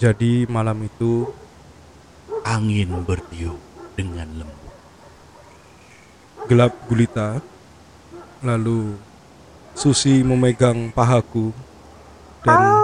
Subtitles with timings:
[0.00, 1.28] Jadi malam itu
[2.40, 3.60] Angin bertiup
[3.92, 4.72] dengan lembut.
[6.48, 7.44] gelap gulita.
[8.40, 8.96] Lalu
[9.76, 11.52] Susi memegang pahaku
[12.40, 12.80] dan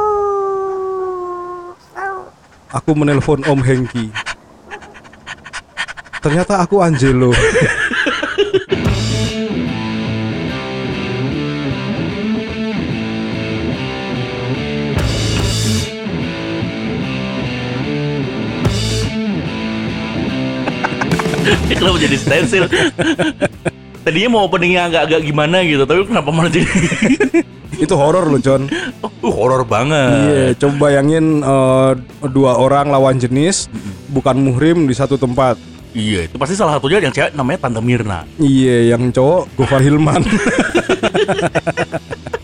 [2.68, 4.12] aku menelpon Om Hengki.
[6.20, 7.32] Ternyata aku Angelo.
[21.96, 22.64] Kenapa jadi stensil?
[24.04, 26.68] Tadinya mau openingnya agak-agak gimana gitu, tapi kenapa malah jadi
[27.88, 28.68] Itu horor loh, John.
[29.00, 30.12] oh, horor banget.
[30.12, 31.92] Iya, coba bayangin eh,
[32.28, 33.72] dua orang lawan jenis
[34.12, 35.56] bukan muhrim di satu tempat.
[35.96, 38.28] Iya, itu pasti salah satunya yang cewek namanya Tante Mirna.
[38.36, 40.20] Iya, yang cowok Gofar Hilman.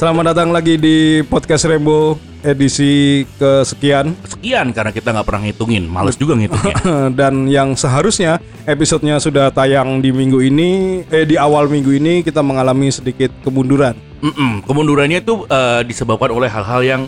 [0.00, 6.16] Selamat datang lagi di podcast Rembo edisi kesekian Sekian karena kita nggak pernah ngitungin, males
[6.16, 6.72] juga ngitungnya.
[7.20, 10.70] dan yang seharusnya episodenya sudah tayang di minggu ini
[11.04, 13.92] eh di awal minggu ini kita mengalami sedikit kemunduran
[14.24, 17.02] Mm-mm, Kemundurannya itu eh, disebabkan oleh hal-hal yang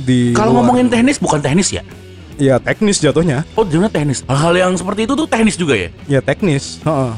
[0.00, 1.84] di kalau luar- ngomongin teknis bukan teknis ya.
[2.40, 4.24] ya teknis jatuhnya Oh, jadinya teknis.
[4.24, 5.92] Hal-hal yang seperti itu tuh teknis juga ya.
[6.08, 7.12] ya teknis heeh.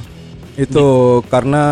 [0.66, 0.86] itu
[1.30, 1.62] karena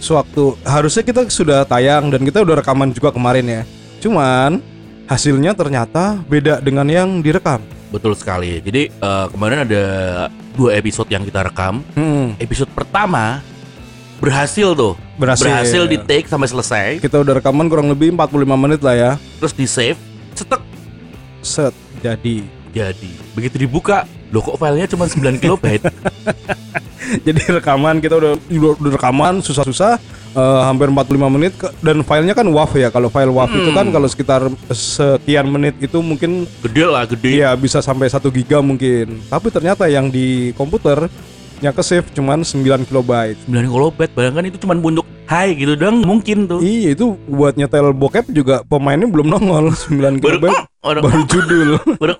[0.00, 3.62] sewaktu harusnya kita sudah tayang dan kita udah rekaman juga kemarin ya
[4.00, 4.58] cuman
[5.06, 8.62] hasilnya ternyata beda dengan yang direkam Betul sekali.
[8.62, 9.84] Jadi eh, kemarin ada
[10.54, 11.82] dua episode yang kita rekam.
[11.98, 13.42] Hmm, Episode pertama
[14.22, 14.94] berhasil tuh.
[15.18, 15.84] Berhasil.
[15.90, 16.86] di take sampai selesai.
[17.02, 19.98] kita udah rekaman kurang lebih 45 menit lah ya Terus di save,
[20.32, 20.62] cetek
[21.42, 23.12] set jadi jadi.
[23.34, 25.84] Begitu dibuka, loh kok filenya cuma 9 kilobyte.
[27.26, 29.98] jadi rekaman kita udah udah, udah rekaman susah-susah
[30.32, 33.86] eh, hampir 45 menit ke- dan filenya kan WAV ya kalau file WAV itu kan
[33.90, 37.42] kalau sekitar sekian menit itu mungkin gede lah, gede.
[37.42, 41.10] Iya bisa sampai 1 giga mungkin Tapi ternyata yang di komputer
[41.60, 46.02] Yang ke save cuman 9 kilobyte 9 kilobyte, bayangkan itu cuma untuk hai gitu dong,
[46.02, 46.58] mungkin tuh.
[46.58, 51.68] Iya itu buat nyetel bokep juga pemainnya belum nongol 9 Baru kilobyte orang baru judul
[52.00, 52.14] baru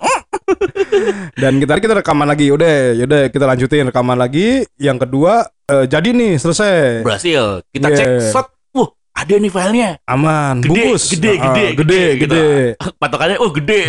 [1.33, 5.33] Dan kita kita rekaman lagi Udah yaudah kita lanjutin rekaman lagi Yang kedua
[5.65, 7.63] eh, jadi nih selesai berhasil.
[7.67, 7.97] Kita Iya.
[7.97, 9.89] cek set, wah ada nih filenya.
[10.03, 12.27] Aman Gede, bungkus gede, Ah, gede, gede, gitu.
[12.27, 12.47] gede,
[13.01, 13.81] Patokannya oh gede.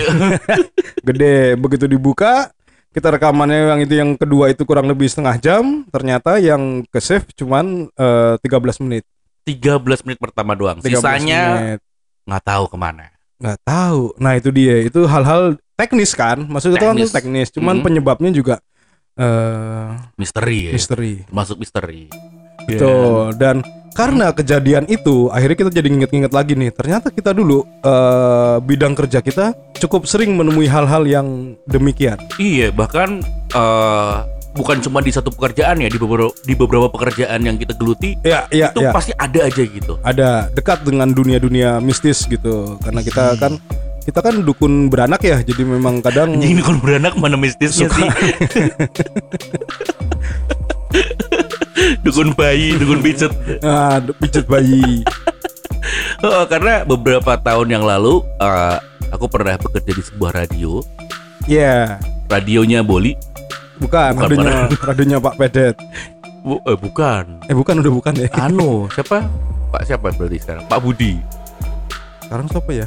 [1.08, 2.50] gede Begitu dibuka
[2.92, 7.24] kita rekamannya yang itu yang kedua itu kurang lebih setengah jam ternyata yang ke save
[7.32, 9.04] cuman eh, 13 menit
[9.42, 10.78] 13 menit pertama doang.
[10.78, 11.42] 13 Sisanya
[12.22, 13.10] nggak tahu ke mana.
[13.34, 17.12] nggak tahu nah itu dia itu hal-hal teknis kan maksudnya itu kan Teknis.
[17.12, 17.84] teknis cuman Mhm.
[17.84, 18.54] penyebabnya juga
[19.12, 20.72] eh Misteri ya.
[20.72, 22.08] misteri Masuk misteri.
[22.62, 23.34] Betul.
[23.36, 23.58] dan
[23.92, 29.18] karena kejadian itu akhirnya kita jadi nginget-nginget lagi nih ternyata kita dulu eh bidang kerja
[29.18, 31.26] kita cukup sering menemui hal-hal yang
[31.66, 34.14] demikian Iya, bahkan eh,
[34.52, 38.46] bukan cuma di satu pekerjaan ya, di beberapa di beberapa pekerjaan yang kita geluti ya
[38.48, 39.98] ya itu ya pasti ada aja gitu.
[40.02, 43.58] ada dekat dengan dunia-dunia mistis gitu karena kita kan
[44.02, 48.02] kita kan dukun beranak ya jadi memang kadang Anjing kalau beranak mana mistisnya sih?
[52.02, 53.32] dukun bayi, dukun pijet.
[53.60, 55.02] ah, pijet bayi
[56.20, 58.76] Oh, karena beberapa tahun yang lalu eh,
[59.10, 60.78] aku pernah bekerja di sebuah radio.
[61.44, 61.98] ya
[62.28, 63.18] Radionya Boli.
[63.76, 64.54] bukan Bukan, radionya
[64.88, 65.74] radionya Pak Pedet
[66.40, 67.24] Bu- eh, bukan.
[67.44, 69.26] eh bukan udah bukan ya Anu, siapa?
[69.70, 70.64] Pak siapa berarti sekarang?
[70.66, 71.18] Pak Budi.
[72.22, 72.86] sekarang siapa ya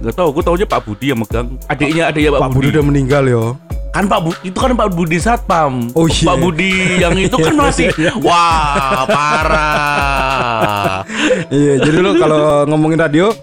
[0.00, 1.48] Gak tahu, aku tahunya Pak Budi yang megang.
[1.68, 3.44] Adiknya adiknya Pak, Pak Budi udah meninggal yo
[3.92, 5.92] kan Pak Budi itu kan Pak Budi Satpam.
[5.92, 6.24] Oh, iya.
[6.24, 7.92] Pak Budi yang itu kan masih
[8.24, 11.04] wah parah.
[11.52, 13.36] Iya, jadi lo kalau ngomongin radio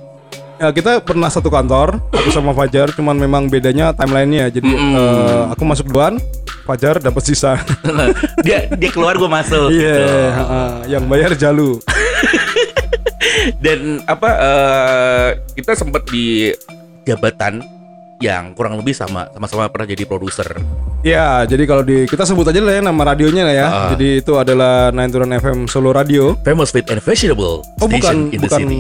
[0.59, 4.49] ya kita pernah satu kantor, aku sama Fajar, cuman memang bedanya timelinenya.
[4.49, 4.97] Jadi Mm-mm.
[4.97, 6.17] eh, aku masuk duluan,
[6.65, 7.61] Fajar dapat sisa.
[8.45, 9.69] dia dia keluar gue masuk.
[9.69, 10.17] Iya, gitu.
[10.33, 11.77] heeh, yang bayar Jalu.
[13.57, 16.51] Dan apa eh, kita sempat di
[17.07, 17.63] jabatan
[18.19, 20.59] yang kurang lebih sama sama-sama pernah jadi produser.
[20.99, 23.67] Ya, jadi kalau di kita sebut aja lah ya nama radionya lah ya.
[23.71, 23.89] Ah.
[23.95, 26.35] Jadi itu adalah 9turn FM Solo Radio.
[26.43, 28.79] Famous fit and fashionable Oh bukan in the bukan city.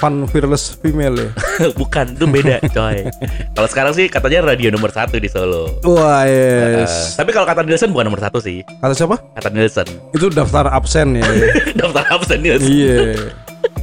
[0.00, 1.28] fun fearless female ya.
[1.80, 3.04] bukan, itu beda coy.
[3.52, 5.76] kalau sekarang sih katanya radio nomor satu di Solo.
[5.84, 7.20] Wah, yes.
[7.20, 8.64] tapi kalau kata Nielsen bukan nomor satu sih.
[8.80, 9.20] Kata siapa?
[9.36, 9.88] Kata Nielsen.
[10.16, 11.28] Itu daftar absen ya.
[11.84, 12.64] Daftar absen Nielsen.
[12.72, 13.28] Iya.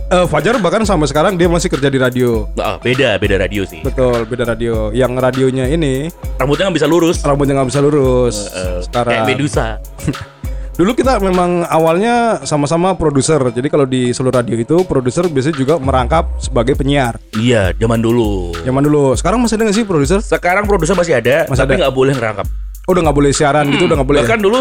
[0.05, 2.45] Eh, Fajar bahkan sampai sekarang dia masih kerja di radio.
[2.45, 3.81] Oh, beda, beda radio sih.
[3.81, 4.93] Betul, beda radio.
[4.93, 7.17] Yang radionya ini Rambutnya nggak bisa lurus.
[7.25, 8.35] rambutnya nggak bisa lurus.
[8.53, 9.25] Eh, sekarang.
[9.25, 9.81] kayak Medusa.
[10.77, 13.39] Dulu kita memang awalnya sama-sama produser.
[13.49, 17.15] Jadi kalau di Solo Radio itu produser biasanya juga merangkap sebagai penyiar.
[17.39, 18.51] Iya, zaman dulu.
[18.59, 19.15] Zaman dulu.
[19.15, 20.19] Sekarang masih ada nggak sih produser?
[20.19, 22.43] Sekarang produser masih ada, Masih tapi nggak boleh ngerangkap.
[22.85, 24.19] Oh, udah nggak boleh siaran gitu, udah nggak boleh.
[24.21, 24.23] ya?
[24.27, 24.57] Bahkan dulu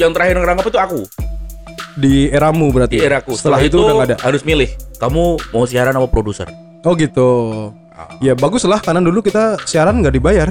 [0.00, 1.00] yang terakhir ngerangkap itu aku
[1.96, 2.96] Di eramu berarti.
[2.96, 3.34] di eraku.
[3.34, 4.16] Setelah, itu, udah nggak ada.
[4.20, 4.70] harus milih.
[4.96, 6.46] Kamu mau siaran apa produser?
[6.82, 7.28] Oh gitu.
[8.18, 10.48] Ya bagus lah karena dulu kita siaran nggak dibayar.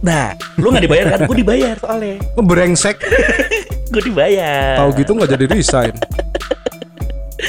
[0.00, 1.18] Nah, lu nggak dibayar kan?
[1.26, 2.18] Gue dibayar soalnya.
[2.36, 2.98] Oh, Brengsek.
[3.92, 4.78] Gue dibayar.
[4.78, 5.92] Tahu gitu nggak jadi resign.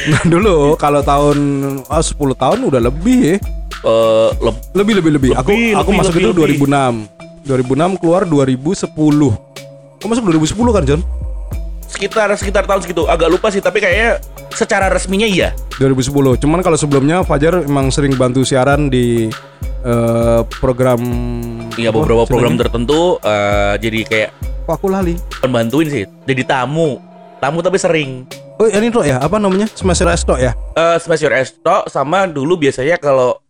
[0.04, 1.38] Nah dulu kalau tahun
[1.86, 3.36] ah, 10 tahun udah lebih ya.
[3.84, 5.30] Eh, leb- Lebih lebih lebih.
[5.34, 6.57] Aku Lebih, aku lebih, masuk lebih, itu lebih.
[6.66, 7.45] 2006.
[7.45, 8.84] 2006 keluar 2010.
[10.00, 11.01] Kamu masuk 2010 kan, John?
[11.94, 13.06] Sekitar sekitar tahun segitu.
[13.06, 14.18] Agak lupa sih, tapi kayaknya
[14.50, 15.54] secara resminya iya.
[15.78, 16.42] 2010.
[16.42, 19.30] Cuman kalau sebelumnya Fajar emang sering bantu siaran di
[19.86, 21.00] eh, program
[21.74, 22.62] Iya apa beberapa program istilahnya?
[22.66, 24.30] tertentu eh, jadi kayak
[24.63, 25.13] Kok aku lali.
[25.44, 26.04] bantuin sih.
[26.24, 26.98] Jadi tamu.
[27.44, 28.24] Tamu tapi sering.
[28.56, 29.68] Oh, ini tuh ya, apa namanya?
[29.68, 30.56] Smasher Resto ya?
[30.78, 33.44] Eh Your Ass Talk sama dulu biasanya kalau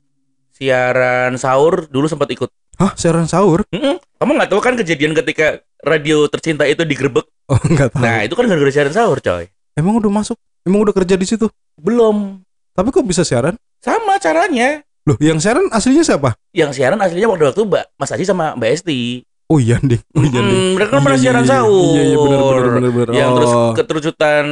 [0.50, 2.50] siaran sahur dulu sempat ikut.
[2.82, 3.62] Hah, siaran sahur?
[3.70, 4.02] Mm-mm.
[4.18, 7.28] Kamu nggak tahu kan kejadian ketika radio tercinta itu digerebek?
[7.46, 8.02] Oh, enggak tahu.
[8.02, 9.46] Nah itu kan gara-gara siaran sahur coy.
[9.74, 10.38] Emang udah masuk?
[10.64, 11.52] Emang udah kerja di situ?
[11.76, 12.40] Belum.
[12.72, 13.60] Tapi kok bisa siaran?
[13.78, 14.80] Sama caranya.
[15.04, 16.40] Loh, yang siaran aslinya siapa?
[16.50, 19.28] Yang siaran aslinya waktu waktu Mbak Mas Aji sama Mbak Esti.
[19.46, 20.00] Oh iya, Ding.
[20.16, 20.40] Oh iya.
[20.40, 21.52] Mm, mereka kan Iya, pernah iya, siaran iya.
[21.52, 21.92] sahur.
[21.92, 23.08] Iya, iya, benar, benar, benar, benar.
[23.12, 23.72] Yang terus Oh.
[23.76, 24.46] keterucutan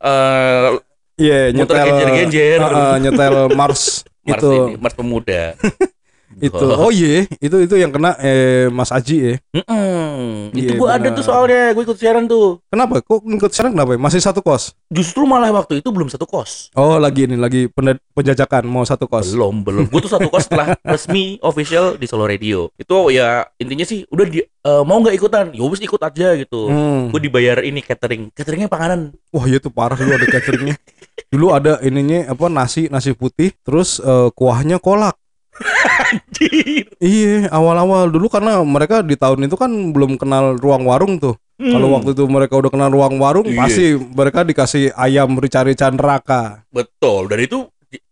[0.00, 0.68] eh
[1.12, 2.58] Iya, muter nyetel genjer-genjer.
[2.58, 3.82] Ah, ah, nyetel Mars
[4.24, 4.48] Mars itu.
[4.50, 5.42] ini, Mars pemuda.
[6.40, 6.64] Itu.
[6.72, 9.34] Oh iya, itu itu yang kena eh, Mas Aji ya.
[9.52, 10.52] Mm-mm.
[10.52, 12.60] Iya, itu gua ada tuh soalnya, gue ikut siaran tuh.
[12.68, 13.00] Kenapa?
[13.00, 13.96] Kok ikut siaran kenapa?
[13.96, 14.00] ya?
[14.00, 14.76] Masih satu kos?
[14.92, 16.72] Justru malah waktu itu belum satu kos.
[16.76, 17.68] Oh, lagi ini lagi
[18.12, 19.32] penjajakan mau satu kos.
[19.32, 19.84] Belum, belum.
[19.88, 22.68] Gue tuh satu kos setelah resmi official di Solo Radio.
[22.76, 25.46] Itu ya intinya sih udah di, eh, mau nggak ikutan?
[25.56, 26.68] Ya wis ikut aja gitu.
[26.68, 27.08] Hmm.
[27.08, 29.16] Gue dibayar ini catering, cateringnya panganan.
[29.32, 30.76] Wah, iya tuh parah dulu ada cateringnya.
[31.32, 35.16] dulu ada ininya apa nasi nasi putih, terus eh, kuahnya kolak.
[35.54, 36.88] Anjir.
[36.98, 41.36] Iya, awal-awal dulu karena mereka di tahun itu kan belum kenal ruang warung tuh.
[41.56, 43.54] Kalau Hmm, waktu itu mereka udah kenal ruang warung, Iya.
[43.56, 46.66] pasti mereka dikasih ayam rica-rica neraka.
[46.68, 47.28] betul.
[47.28, 47.58] Dan itu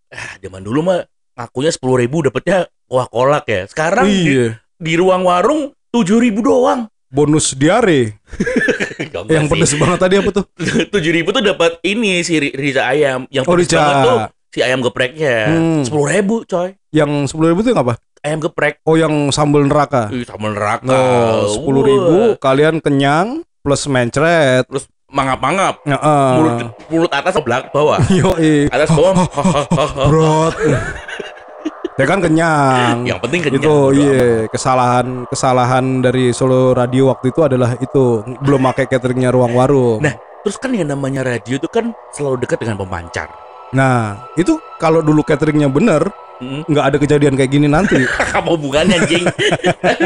[0.09, 1.01] ah, zaman dulu mah
[1.35, 3.67] ngakunya sepuluh ribu dapetnya kuah kolak ya.
[3.67, 4.47] Sekarang di, Iya.
[4.77, 5.61] di ruang warung
[5.91, 6.87] tujuh ribu doang.
[7.11, 8.23] Bonus diare
[9.35, 10.47] yang pedes banget tadi apa tuh?
[10.95, 13.83] tujuh ribu tuh dapat ini si ri- rica ayam yang Oh, pedes rica.
[13.83, 14.19] banget tuh
[14.51, 15.83] si ayam gepreknya Hmm.
[15.83, 17.95] sepuluh ribu coy Yang sepuluh ribu itu apa?
[18.21, 20.11] ayam geprek Oh, yang sambal neraka.
[20.11, 24.67] Ih, sama neraka Oh, sepuluh ribu kalian kenyang plus mencret.
[24.67, 26.31] terus mangap-mangap Heeh.
[26.35, 26.55] mulut
[26.87, 28.69] mulut atas ke belakang bawah Yoi.
[28.69, 29.15] atas bawah
[30.09, 30.55] Brot.
[31.95, 33.05] ya kan kenyang.
[33.05, 38.05] yang penting kenyang itu iya kesalahan kesalahan dari Solo Radio waktu itu adalah itu
[38.39, 40.01] belum pakai cateringnya ruang warung.
[40.01, 40.15] Nah.
[40.41, 43.29] terus kan yang namanya radio itu kan selalu dekat dengan pemancar
[43.71, 46.65] Nah, itu kalau dulu cateringnya bener Hmm.
[46.65, 48.01] nggak ada kejadian kayak gini nanti.
[48.41, 49.29] apa hubungannya anjing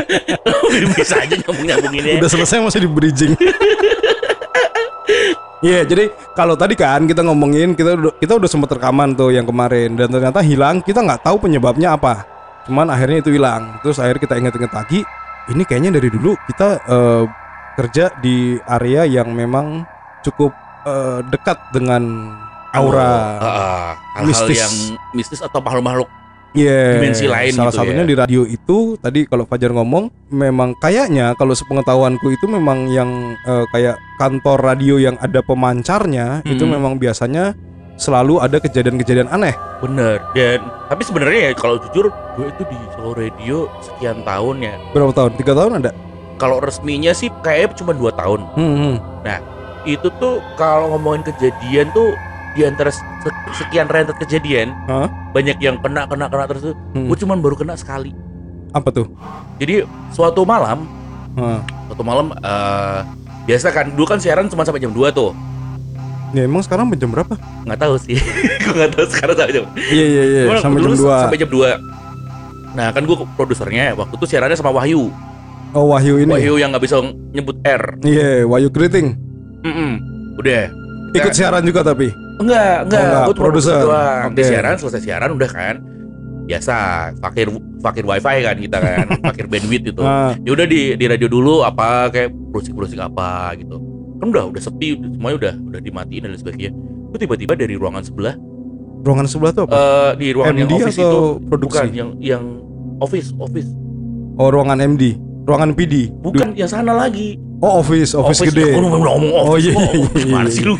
[0.98, 3.32] bisa aja nyambung nyambung ini Udah selesai masih di bridging.
[5.64, 9.48] Iya, jadi kalau tadi kan kita ngomongin kita udah kita udah sempat rekaman tuh yang
[9.48, 12.28] kemarin dan ternyata hilang, kita nggak tahu penyebabnya apa.
[12.68, 13.80] Cuman akhirnya itu hilang.
[13.80, 15.00] Terus akhirnya kita ingat-ingat lagi,
[15.48, 17.24] ini kayaknya dari dulu kita eh,
[17.80, 19.88] kerja di area yang memang
[20.20, 20.52] cukup
[20.84, 22.28] eh, dekat dengan
[22.74, 23.14] aura.
[24.14, 24.58] Hal-hal mistis.
[24.58, 24.74] yang
[25.12, 26.10] mistis atau makhluk-makhluk
[26.54, 27.02] Iya.
[27.02, 28.06] dimensi lain Salah gitu satunya ya.
[28.06, 33.10] di radio itu tadi kalau Fajar ngomong memang kayaknya kalau sepengetahuanku itu memang yang
[33.42, 36.78] eh, kayak kantor radio yang ada pemancarnya itu Hmm.
[36.78, 37.58] memang biasanya
[37.94, 39.50] selalu ada kejadian-kejadian aneh.
[39.82, 42.06] Bener dan tapi sebenarnya ya kalau jujur
[42.38, 44.74] gue itu di Solo Radio sekian tahun ya.
[44.94, 45.30] Berapa tahun?
[45.34, 45.90] Tiga tahun ada?
[46.38, 48.46] Kalau resminya sih kayaknya cuma dua tahun.
[48.54, 48.96] Hmm, hmm.
[49.84, 52.14] Itu tuh kalau ngomongin kejadian tuh
[52.54, 53.02] di antara se-
[53.52, 55.10] sekian rentet kejadian Hah?
[55.30, 56.74] banyak yang kena kena kena terus tuh.
[56.94, 57.06] Hmm.
[57.06, 58.14] Gue cuman baru kena sekali.
[58.70, 59.06] Apa tuh?
[59.58, 60.86] Jadi suatu malam,
[61.34, 61.62] Hah.
[61.86, 62.98] suatu malam eh,
[63.44, 65.34] biasa kan dulu kan siaran cuma sampai jam 2 tuh.
[66.34, 67.38] Ya emang sekarang jam berapa?
[67.62, 68.18] Nggak tahu sih.
[68.62, 69.64] gue nggak tahu sekarang sampai jam.
[69.76, 72.74] Iya iya iya sampai jam 2 Sampai jam 2.
[72.74, 75.06] Nah, kan gue produsernya waktu itu siarannya sama Wahyu.
[75.74, 76.30] Oh Wahyu ini.
[76.30, 76.98] Wahyu yang nggak bisa
[77.30, 77.98] nyebut R.
[78.02, 79.14] Iya Wahyu Greeting.
[79.62, 79.92] Mm-mm.
[80.38, 80.70] Udah.
[81.14, 81.36] Ikut Nah.
[81.38, 82.10] siaran juga tapi.
[82.34, 83.00] Enggak, enggak.
[83.00, 83.76] Oh, enggak, Gue produser.
[83.78, 84.28] doang.
[84.32, 84.50] Di Oke.
[84.50, 85.76] siaran selesai siaran udah kan.
[86.44, 86.76] Biasa,
[87.18, 87.48] fakir
[87.80, 90.02] fakir wifi kan kita kan, fakir bandwidth gitu.
[90.02, 93.80] Nah, Ya udah di di radio dulu apa kayak browsing-browsing apa gitu.
[94.18, 96.72] Kan udah udah sepi, semuanya udah udah dimatiin dan sebagainya.
[97.08, 98.36] Itu tiba-tiba dari ruangan sebelah
[99.04, 99.76] ruangan sebelah tuh apa?
[99.76, 101.76] eh di ruangan yang MD office atau itu produksi?
[101.76, 102.44] bukan yang yang
[102.98, 103.68] office office
[104.34, 105.12] oh ruangan MD,
[105.44, 106.08] ruangan PD.
[106.16, 108.76] bukan yang sana lagi Oh office, office, gede.
[108.76, 109.64] Aku ngomong ngomong Oh, office.
[109.64, 110.52] iya, iya, iya, Gimana iya.
[110.52, 110.76] sih lu?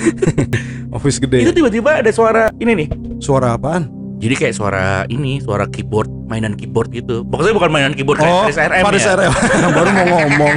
[0.91, 1.49] Office Itu gede.
[1.51, 2.89] tiba-tiba ada suara ini nih.
[3.19, 3.89] Suara apaan?
[4.15, 7.25] Jadi kayak suara ini, suara keyboard, mainan keyboard gitu.
[7.25, 9.17] Pokoknya bukan mainan keyboard kayak Oh, Faris RM Faris ya.
[9.17, 9.33] RM.
[9.71, 10.55] Baru mau ngomong.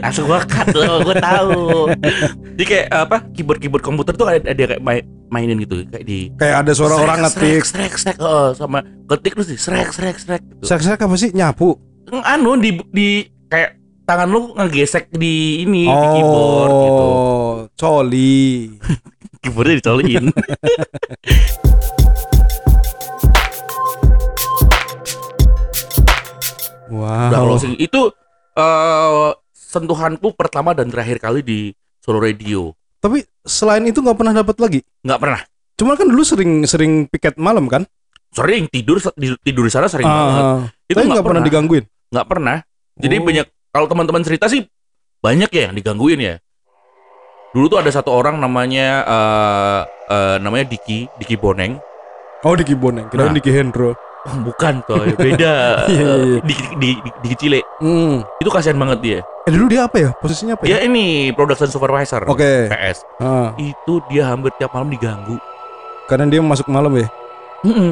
[0.00, 1.60] Langsung gua cut loh, gua tahu.
[2.54, 3.16] Jadi kayak apa?
[3.30, 7.04] Keyboard-keyboard komputer tuh ada, ada kayak main, mainin gitu kayak di Kayak ada suara Srek,
[7.04, 7.62] orang srek, ngetik.
[7.62, 10.64] srek srek oh, sama ketik terus di srek srek srek gitu.
[10.64, 11.28] Sek-sek apa sih?
[11.30, 11.76] Nyapu.
[12.10, 13.08] Anu di di
[13.46, 17.04] kayak tangan lu ngegesek di ini di keyboard gitu.
[17.04, 18.66] Oh, coli.
[19.42, 20.24] Keyboardnya dicoliin.
[26.88, 27.44] Udah Wow.
[27.48, 27.74] closing.
[27.78, 28.12] Itu
[28.52, 31.58] eh sentuhanku pertama dan terakhir kali di
[31.98, 32.76] Solo Radio.
[33.00, 34.80] Tapi selain itu nggak pernah dapat lagi.
[35.02, 35.40] Nggak pernah.
[35.74, 37.88] Cuma kan dulu sering sering piket malam kan?
[38.32, 40.44] Sering tidur di- tidur di sana sering banget.
[40.94, 41.84] Itu nggak pernah digangguin.
[42.08, 42.56] Nggak pernah.
[42.94, 43.24] Jadi Oh.
[43.24, 44.68] banyak kalau teman-teman cerita sih
[45.18, 46.34] banyak ya yang digangguin ya.
[47.50, 51.76] Dulu tuh ada satu orang namanya eh eh, namanya Diki, Diki Boneng.
[52.42, 53.32] Oh Diki Boneng, kira Nah.
[53.32, 53.92] Diki Hendro.
[54.22, 55.52] Oh, bukan coy, beda.
[55.90, 56.38] Iya, iya, iya.
[56.46, 57.60] Diki, Diki, Diki, Diki Cile.
[57.78, 58.22] Hmm.
[58.38, 59.18] Itu kasihan banget dia.
[59.42, 60.10] Eh dulu dia apa ya?
[60.14, 60.86] Posisinya apa Dia ya?
[60.86, 62.22] ini production supervisor.
[62.24, 62.70] Oke.
[62.70, 63.02] PS.
[63.18, 65.36] Ah, Itu dia hampir tiap malam diganggu.
[66.02, 67.08] karena dia masuk malam ya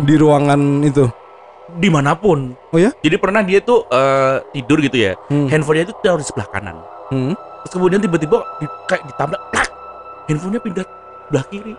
[0.02, 1.09] di ruangan itu.
[1.77, 2.57] Di mana pun.
[2.75, 2.91] Oh ya?
[3.05, 5.12] Jadi pernah dia tuh eh, tidur gitu ya.
[5.29, 5.47] Hmm.
[5.47, 6.77] Handphonenya itu taruh di sebelah kanan.
[7.12, 7.35] Hmm.
[7.67, 9.69] Terus kemudian tiba-tiba di, kayak ditabrak, plak,
[10.27, 10.85] handphonenya pindah
[11.29, 11.75] sebelah kiri.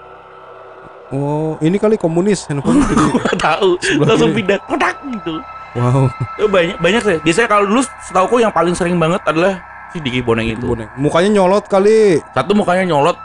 [1.12, 3.06] Oh, ini kali komunis handphone jadi.
[3.36, 3.70] Tahu,
[4.00, 4.38] langsung kiri.
[4.44, 5.44] pindah kotak gitu.
[5.72, 7.18] Wow, Itu banyak banyak sih.
[7.24, 10.68] Biasanya kalau dulu setahu yang paling sering banget adalah si Diki Boneng Diki itu.
[10.68, 10.88] Boneng.
[11.00, 12.20] Mukanya nyolot kali.
[12.36, 13.16] Satu mukanya nyolot,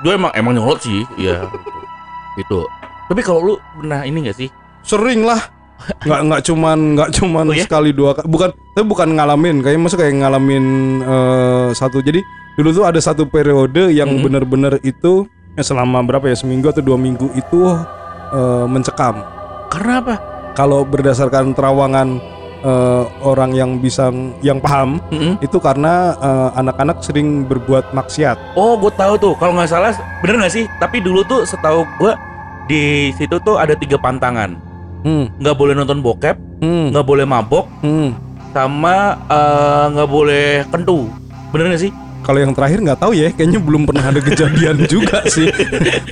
[0.00, 1.44] dia emang emang nyolot sih, iya.
[2.40, 2.64] gitu.
[3.08, 4.48] Tapi kalau lu pernah ini gak sih?
[4.80, 5.59] Sering lah.
[6.00, 7.64] Nggak nggak cuman nggak cuman Oh ya?
[7.64, 8.12] sekali dua.
[8.20, 9.60] Bukan, tapi bukan ngalamin.
[9.60, 10.64] Kayaknya masuk kayak ngalamin
[11.00, 12.00] eh, satu.
[12.00, 12.20] Jadi
[12.56, 14.22] dulu tuh ada satu periode yang Hmm.
[14.22, 17.58] bener-bener itu ya selama berapa ya seminggu atau dua minggu itu
[18.30, 19.24] eh, mencekam.
[19.68, 20.14] Karena apa?
[20.52, 22.20] Kalau berdasarkan terawangan
[22.60, 25.40] eh, orang yang bisa yang paham Mm-mm.
[25.40, 28.36] itu karena eh, anak-anak sering berbuat maksiat.
[28.54, 29.32] Oh, gue tahu tuh.
[29.34, 30.64] Kalau nggak salah, bener nggak sih?
[30.76, 32.12] Tapi dulu tuh setahu gue
[32.66, 34.69] di situ tuh ada tiga pantangan.
[35.00, 38.12] Hmm, Nggak boleh nonton bokep, hmm, nggak boleh mabok, hmm.
[38.52, 41.08] sama eh, nggak boleh kentu.
[41.50, 41.92] Bener nggak sih?
[42.20, 45.48] Kalau yang terakhir nggak tahu ya, kayaknya belum pernah ada kejadian juga sih.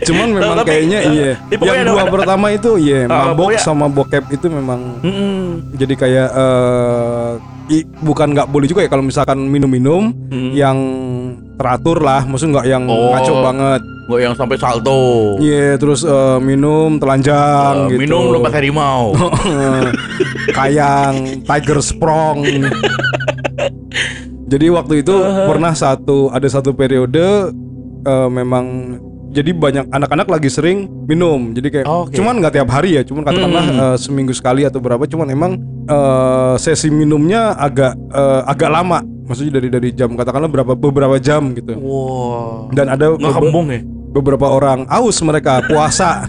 [0.03, 1.33] Cuman memang Tapi, kayaknya eh, iya.
[1.51, 4.81] pokoknya Yang ada- dua ada- pertama itu iya, Ah, mabok pokoknya- sama bokep itu memang
[5.01, 5.37] Mm-mm.
[5.73, 7.31] jadi kayak eh
[7.71, 10.51] i- bukan nggak boleh juga ya kalau misalkan minum-minum Mm.
[10.53, 10.79] yang
[11.55, 13.13] teratur lah, maksudnya nggak yang Oh.
[13.13, 13.83] ngaco banget.
[14.09, 15.01] Nggak yang sampai salto.
[15.39, 18.01] Iya, terus eh, minum telanjang Eh, gitu.
[18.01, 19.13] Minum lompat harimau.
[20.57, 22.41] Kayang, tiger sprong.
[24.49, 25.13] Jadi waktu itu
[25.45, 27.53] pernah satu ada satu periode
[28.01, 28.97] eh, memang
[29.29, 31.53] jadi banyak anak-anak lagi sering minum.
[31.53, 32.17] Jadi kayak Oke.
[32.17, 33.79] cuman nggak tiap hari ya, cuman katakanlah Hmm.
[33.79, 35.05] eh, seminggu sekali atau berapa.
[35.05, 35.53] Cuman emang
[35.85, 38.99] eh, sesi minumnya agak eh, agak lama.
[39.29, 41.77] Maksudnya dari dari jam katakanlah berapa beberapa jam gitu.
[41.77, 42.73] Wow.
[42.73, 43.81] Dan ada Nggak bebe- kembung ya?
[44.09, 46.25] beberapa orang aus mereka puasa.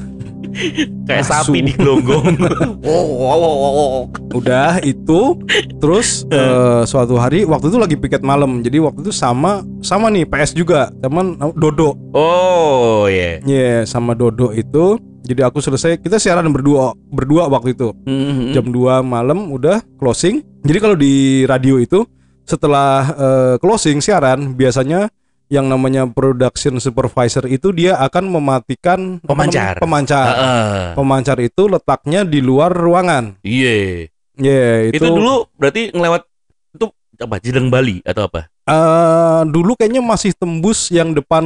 [1.06, 1.54] Kayak Asu.
[1.54, 2.36] sapi di gelonggong.
[2.84, 4.04] wow, wow, wow, wow.
[4.34, 5.38] Udah itu
[5.82, 8.62] terus eh, suatu hari waktu itu lagi piket malam.
[8.62, 11.98] Jadi waktu itu sama sama nih PS juga, teman Dodo.
[12.14, 13.42] Oh, iya.
[13.46, 14.98] Iya, sama Dodo itu.
[15.30, 17.94] Jadi aku selesai kita siaran berdua berdua waktu itu.
[18.10, 18.50] Mm-mm.
[18.50, 20.42] Jam 2 malam udah closing.
[20.66, 22.02] Jadi kalau di radio itu
[22.50, 25.06] setelah eh, closing siaran biasanya
[25.50, 29.76] yang namanya production supervisor itu dia akan mematikan Pemancar.
[29.76, 29.82] namanya?
[29.82, 30.28] Pemancar.
[30.30, 30.86] Heeh.
[30.94, 33.36] Pemancar itu letaknya di luar ruangan.
[33.42, 34.06] Iya.
[34.40, 36.24] Iya, Itu, dulu berarti ngelewat
[36.72, 36.86] itu
[37.20, 37.36] apa?
[37.44, 38.48] Jedeng Bali atau apa?
[38.70, 41.44] Eh, dulu kayaknya masih tembus yang depan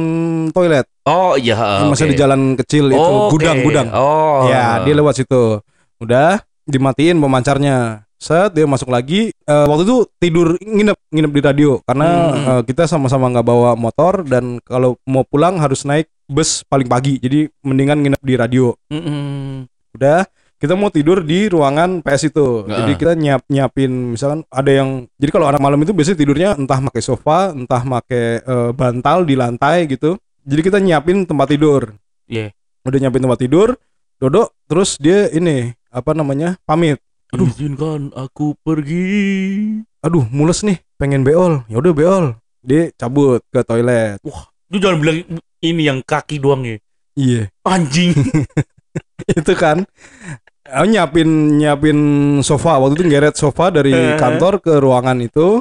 [0.52, 0.84] toilet.
[1.08, 1.88] Oh iya.
[1.88, 3.88] Masih di jalan kecil itu, Oh, gudang-gudang.
[3.90, 4.46] Oh.
[4.46, 5.58] Ya, dia lewat situ.
[5.98, 8.04] Udah dimatiin pemancarnya.
[8.14, 9.32] Set dia masuk lagi.
[9.34, 12.46] Eh, waktu itu tidur nginep nginep di radio karena Hmm.
[12.50, 17.16] eh, kita sama-sama nggak bawa motor dan kalau mau pulang harus naik bus paling pagi.
[17.16, 18.74] Jadi mendingan nginep di radio.
[18.90, 19.64] Mm-mm.
[19.94, 22.64] Udah kita mau tidur di ruangan PS itu.
[22.64, 22.74] Heeh.
[22.74, 26.80] Jadi kita nyiap nyiapin misalkan ada yang jadi kalau anak malam itu biasanya tidurnya entah
[26.82, 30.18] pakai sofa, entah pakai eh, bantal di lantai gitu.
[30.42, 31.94] Jadi kita nyiapin tempat tidur.
[32.26, 32.50] Iya.
[32.82, 33.68] Udah nyiapin tempat tidur,
[34.16, 36.56] Dodo terus dia ini apa namanya?
[36.64, 36.96] pamit.
[37.32, 37.50] Aduh.
[37.50, 39.84] Izinkan aku pergi.
[40.04, 41.64] Aduh, mules nih, pengen beol.
[41.64, 42.24] Ya udah beol.
[42.60, 44.20] Dia cabut ke toilet.
[44.68, 45.18] Lu jangan bilang
[45.64, 46.76] ini yang kaki doang ya.
[47.16, 47.42] Iya.
[47.64, 48.12] Anjing.
[49.40, 49.88] itu kan
[50.64, 51.98] Aku nyiapin nyiapin
[52.40, 54.16] sofa waktu itu ngeret sofa dari Eh.
[54.16, 55.60] kantor ke ruangan itu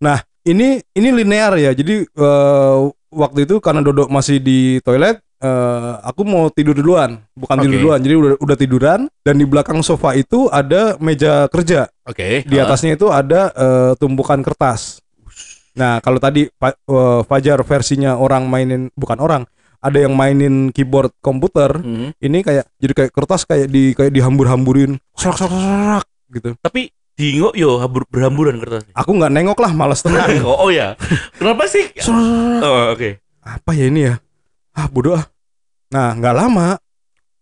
[0.00, 1.76] nah ini ini linear ya.
[1.76, 2.76] Jadi eh,
[3.12, 7.82] waktu itu karena Dodo masih di toilet, eh, aku mau tidur duluan, bukan tidur Oke.
[7.82, 7.98] duluan.
[8.02, 11.86] Jadi udah udah tiduran dan di belakang sofa itu ada meja kerja.
[12.06, 12.42] Oke.
[12.44, 12.66] Di ah.
[12.66, 15.00] atasnya itu ada eh, tumpukan kertas.
[15.78, 19.42] Nah, kalau tadi eh, Fajar versinya orang mainin bukan orang,
[19.78, 22.10] ada yang mainin keyboard komputer, Hmm.
[22.18, 26.50] ini kayak jadi kayak kertas kayak di kayak dihambur-hamburin, serak serak serak gitu.
[26.58, 28.94] Tapi dingok yo habur berhamburan kertasnya.
[28.94, 30.26] Aku nggak nengok lah, malas tenang.
[30.46, 30.98] oh, oh ya.
[31.38, 31.90] Kenapa sih?
[32.10, 33.22] Oh, oke.
[33.42, 34.14] Apa ya ini ya?
[34.78, 35.26] Ah, bodoh ah.
[35.90, 36.78] Nah, nggak lama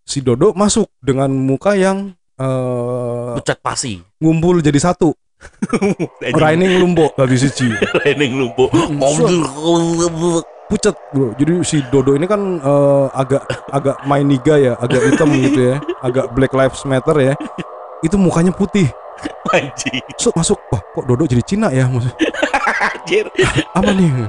[0.00, 4.00] si Dodo masuk dengan muka yang eh Pucat pasi.
[4.16, 5.12] ngumpul jadi satu.
[6.40, 7.68] Raining lumpuh tadi siji.
[8.00, 8.72] Raining lumpuh.
[10.66, 15.30] pucet bro jadi si Dodo ini kan eh, agak agak main niga ya agak hitam
[15.38, 17.34] gitu ya agak Black Lives Matter ya
[18.02, 18.90] itu mukanya putih
[19.54, 20.02] Anjing.
[20.18, 23.30] so, masuk wah kok Dodo jadi Cina ya Anjir.
[23.72, 24.26] apa nih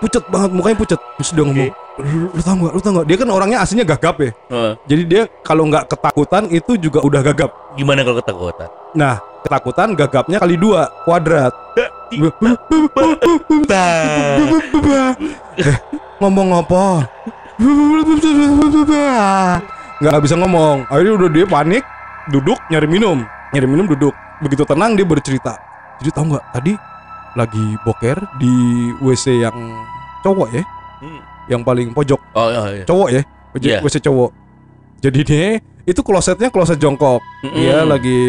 [0.00, 3.16] pucet banget mukanya pucet terus dia ngomong lu, lu tau gak lu tau gak dia
[3.20, 7.50] kan orangnya aslinya gagap ya Oh, jadi dia kalau nggak ketakutan itu juga udah gagap
[7.76, 8.68] gimana kalau ketakutan?
[8.96, 11.52] nah ketakutan gagapnya kali dua kuadrat
[15.60, 15.76] eh,
[16.18, 17.06] ngomong apa
[20.00, 21.84] nggak nggak bisa ngomong akhirnya udah dia panik
[22.32, 23.20] duduk nyari minum
[23.52, 25.60] nyari minum duduk begitu tenang dia bercerita
[26.00, 26.72] jadi tahu nggak tadi
[27.32, 28.54] lagi boker di
[28.98, 29.56] WC yang
[30.20, 30.64] cowok ya
[31.00, 31.20] Hmm.
[31.48, 32.60] yang paling pojok Oh iya.
[32.74, 32.84] iya.
[32.84, 33.22] cowok ya
[33.52, 33.78] WC, Iya.
[33.80, 34.30] WC cowok
[35.00, 35.46] jadi dia
[35.82, 37.56] itu klosetnya kloset jongkok Mm-mm.
[37.56, 38.20] dia lagi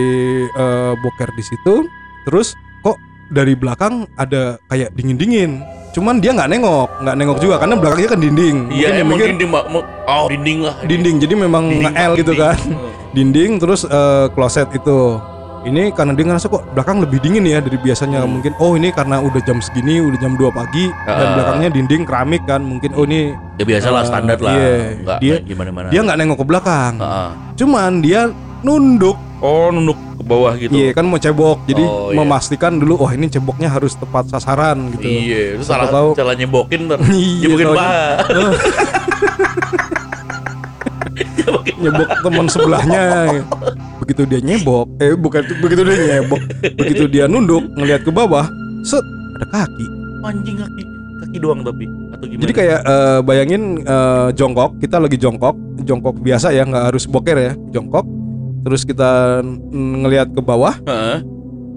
[0.48, 1.84] eh, boker di situ
[2.24, 2.96] terus kok
[3.28, 5.52] dari belakang ada kayak dingin dingin
[5.92, 9.28] cuman dia nggak nengok nggak nengok juga karena belakangnya kan dinding Iya, Mungkin emang mikir
[9.30, 9.66] dinding, Mbak.
[10.08, 10.76] Oh, dinding lah.
[10.82, 12.40] dinding jadi memang Dinding, nge-L gitu dinding.
[12.40, 12.58] kan
[13.12, 14.98] dinding terus eh, kloset itu
[15.64, 18.32] ini karena dia ngerasa kok belakang lebih dingin ya dari biasanya Hmm.
[18.34, 21.32] mungkin oh ini karena udah jam segini udah jam 2 pagi dan Ah.
[21.34, 24.52] belakangnya dinding keramik kan mungkin oh ini Ya biasa lah Ah, standar lah.
[24.52, 24.74] iya.
[24.96, 25.88] Enggak Dia- gimana-mana.
[25.88, 27.30] dia nggak nengok ke belakang Heeh.
[27.56, 28.22] cuman dia
[28.62, 30.70] nunduk Oh, nunduk ke bawah gitu.
[30.70, 32.16] Iya kan mau cebok, jadi Oh, iya.
[32.16, 35.02] memastikan dulu, wah ini ceboknya harus tepat sasaran gitu.
[35.02, 36.14] Iya, salah tahu.
[36.14, 37.02] salah nyebokin ntar.
[37.10, 38.06] Iya, Nyebokin paha.
[41.78, 43.04] nyebok teman sebelahnya.
[44.02, 46.42] Begitu dia nyebok, eh bukan begitu dia nyebok,
[46.76, 48.50] begitu dia nunduk ngelihat ke bawah,
[48.82, 49.04] set
[49.38, 49.86] ada kaki.
[50.26, 50.84] Anjing kaki.
[51.22, 52.42] Kaki doang tapi atau gimana?
[52.44, 57.38] Jadi kayak eh, bayangin eh, jongkok, kita lagi jongkok, jongkok biasa ya, nggak harus boker
[57.38, 58.06] ya, jongkok.
[58.62, 59.42] Terus kita
[59.74, 60.78] ngelihat ke bawah,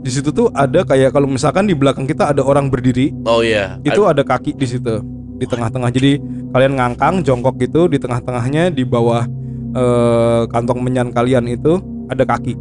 [0.04, 3.80] di situ tuh ada kayak kalau misalkan di belakang kita ada orang berdiri, Oh iya.
[3.88, 5.00] itu ada kaki di situ
[5.34, 6.22] di tengah-tengah jadi
[6.54, 9.26] kalian ngangkang jongkok gitu di tengah-tengahnya di bawah
[9.74, 12.54] eh, kantong menyan kalian itu ada kaki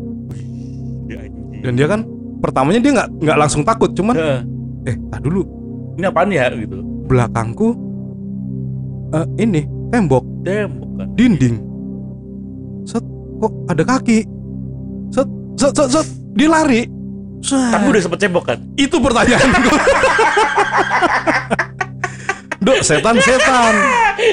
[1.60, 2.02] dan dia kan
[2.40, 4.14] pertamanya dia nggak nggak langsung takut cuman
[4.84, 5.46] eh tak dulu
[5.96, 6.82] Ini apaan ya gitu.
[7.06, 7.72] belakangku
[9.12, 11.08] eh, ini tembok Tembok kan.
[11.16, 11.56] dinding
[12.84, 13.04] set
[13.38, 14.18] kok ada kaki
[15.08, 16.08] set set set, set.
[16.34, 16.82] dia lari
[17.40, 17.76] Set.
[17.76, 18.56] Tapi udah sempet cebok kan?
[18.74, 19.76] itu pertanyaanku
[22.64, 23.74] Dok, setan setan.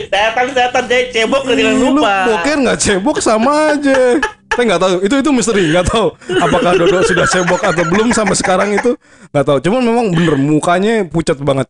[0.06, 2.30] Setan-setan deh cebok ketinggalan Lu lupa.
[2.30, 4.22] boker nggak cebok sama aja.
[4.54, 4.94] Saya nggak tahu.
[5.02, 6.06] Itu itu misteri nggak tahu.
[6.38, 8.94] Apakah Dodo sudah cebok atau belum sampai sekarang itu
[9.34, 9.58] nggak tahu.
[9.66, 11.66] Cuman memang bener mukanya pucat banget.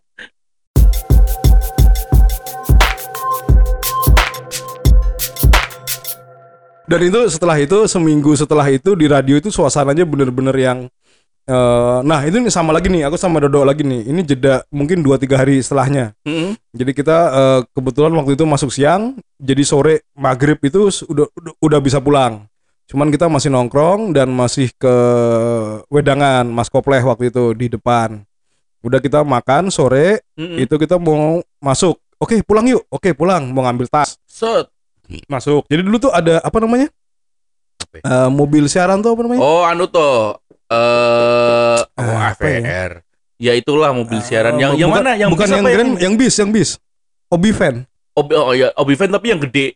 [6.91, 10.79] Dan itu setelah itu seminggu setelah itu di radio itu suasananya bener-bener yang
[11.51, 15.27] eh, nah itu sama lagi nih aku sama Dodo lagi nih ini jeda mungkin 2-3
[15.35, 16.55] hari setelahnya Mm-mm.
[16.71, 21.81] jadi kita eh, kebetulan waktu itu masuk siang, jadi sore maghrib itu udah udah, udah
[21.83, 22.47] bisa pulang.
[22.91, 24.95] Cuman kita masih nongkrong dan masih ke
[25.87, 28.27] wedangan Mas Kopleh waktu itu di depan.
[28.83, 30.59] Udah kita makan sore, Mm-mm.
[30.59, 32.01] itu kita mau masuk.
[32.19, 34.69] Oke pulang yuk, oke pulang mau ngambil tas Set.
[35.25, 35.65] masuk.
[35.71, 36.91] Jadi dulu tuh ada apa namanya
[37.91, 38.03] Apa ya?
[38.07, 39.43] Eh, mobil siaran tuh apa namanya?
[39.43, 40.39] Oh, anu tuh.
[40.71, 42.59] Eh, oh, Ah, apa ya?
[42.63, 42.93] AVR.
[43.35, 45.13] Ya itulah mobil siaran yang Eh, yang bukan- mana?
[45.19, 46.71] Yang bukan bis yang apa grand, yang bis, yang bis.
[47.27, 47.75] Obi van.
[48.13, 49.75] Obi, oh iya, Obi van tapi yang gede.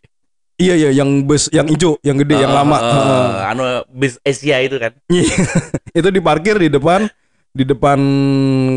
[0.55, 2.79] Iya iya, yang bus, yang hijau, yang gede, yang Eh, lama.
[2.79, 3.31] eh, Heeh.
[3.51, 4.95] anu bis Asia itu kan.
[5.99, 7.11] itu diparkir di depan
[7.51, 7.99] di depan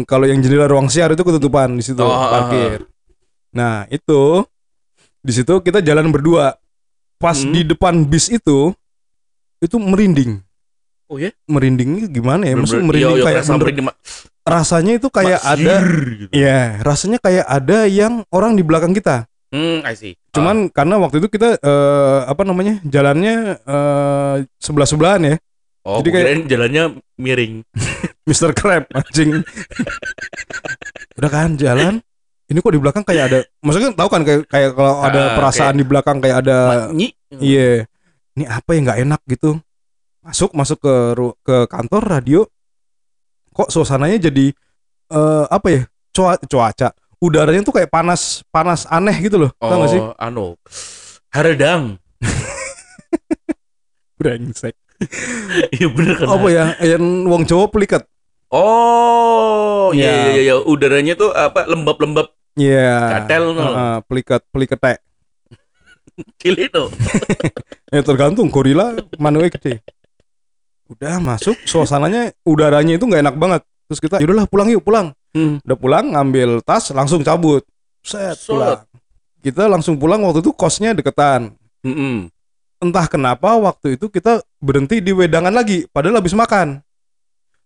[0.03, 2.89] kalau yang jendela ruang siar itu ketutupan di situ Oh, parkir.
[3.53, 4.41] Nah, itu
[5.19, 6.57] di situ kita jalan berdua.
[7.17, 7.49] Pas Hmm.
[7.51, 8.73] di depan bis itu
[9.59, 10.41] itu merinding.
[11.07, 11.31] Oh ya?
[11.45, 12.53] Merindingnya gimana ya?
[12.53, 13.87] Maksudnya Bener-bener- merinding iya, iya, kayak bener- merinding,
[14.43, 15.75] rasanya itu kayak Mak, ada
[16.19, 16.31] gitu.
[16.31, 19.23] ya, rasanya kayak ada yang orang di belakang kita.
[19.47, 20.19] Hmm, I see.
[20.31, 22.83] Cuman karena waktu itu kita eh, apa namanya?
[22.83, 25.35] Jalannya eh, sebelah-sebelahan ya.
[25.83, 26.83] oh, jadi kayak- jalannya
[27.15, 27.63] miring.
[28.27, 28.51] Mr.
[28.51, 29.39] Crab anjing.
[31.17, 32.03] Udah kan jalan.
[32.47, 35.75] Ini kok di belakang kayak ada, maksudnya tahu kan kayak kayak kalau ada Ah, perasaan
[35.75, 36.87] di belakang kayak ada.
[37.33, 37.83] Iya.
[38.37, 39.57] Ini apa yang nggak enak gitu.
[40.21, 40.93] Masuk masuk ke
[41.41, 42.45] ke kantor radio.
[43.49, 44.53] Kok suasananya jadi
[45.09, 45.81] eh apa ya?
[46.13, 46.93] Cua, cuaca.
[47.17, 49.51] Udaranya tuh kayak panas panas aneh gitu loh.
[49.57, 50.01] Tahu nggak sih?
[50.05, 50.53] Oh, anu.
[51.33, 51.97] Haredang.
[54.21, 54.77] Brengsek.
[55.73, 56.29] Iya bener kan.
[56.29, 56.65] Apa ya?
[56.77, 58.05] Yang wong Jawa pelikat.
[58.53, 60.29] Oh, iya Iya.
[60.29, 63.21] iya iya, udaranya tuh apa lembab-lembab Iya.
[63.21, 63.61] Gatel, no.
[63.61, 64.97] Heeh, pelikat peliketek.
[66.41, 66.89] Cilik tuh.
[67.87, 69.79] Ya tergantung gorila manunya gede.
[70.91, 73.61] Udah masuk suasananya udaranya itu nggak enak banget.
[73.87, 75.15] Terus kita yaudahlah pulang yuk pulang.
[75.31, 75.63] Hmm.
[75.63, 77.63] Udah pulang ngambil tas langsung cabut.
[78.03, 78.83] Set pulang.
[79.39, 81.55] Kita langsung pulang waktu itu kosnya deketan.
[81.87, 82.27] Mm-mm.
[82.83, 86.83] Entah kenapa waktu itu kita berhenti di wedangan lagi padahal habis makan.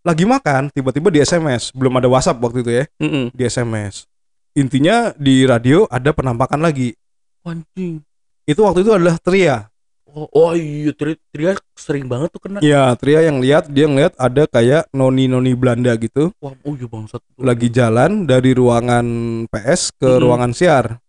[0.06, 3.34] Lagi makan tiba-tiba di SMS, belum ada WhatsApp waktu itu ya, Mm-mm.
[3.34, 4.06] di SMS.
[4.54, 6.94] Intinya di radio ada penampakan lagi.
[7.42, 8.06] Anjing.
[8.46, 9.68] Itu waktu itu adalah Tria.
[10.12, 12.60] Oh, oh iya, Tri, Tria sering banget tuh kena.
[12.60, 17.24] Ya, Tria yang lihat dia ngeliat ada kayak noni-noni Belanda gitu Wah, oh iya bangsat.
[17.40, 19.08] lagi jalan dari ruangan
[19.48, 20.24] PS ke Mm-mm.
[20.28, 21.00] ruangan siar.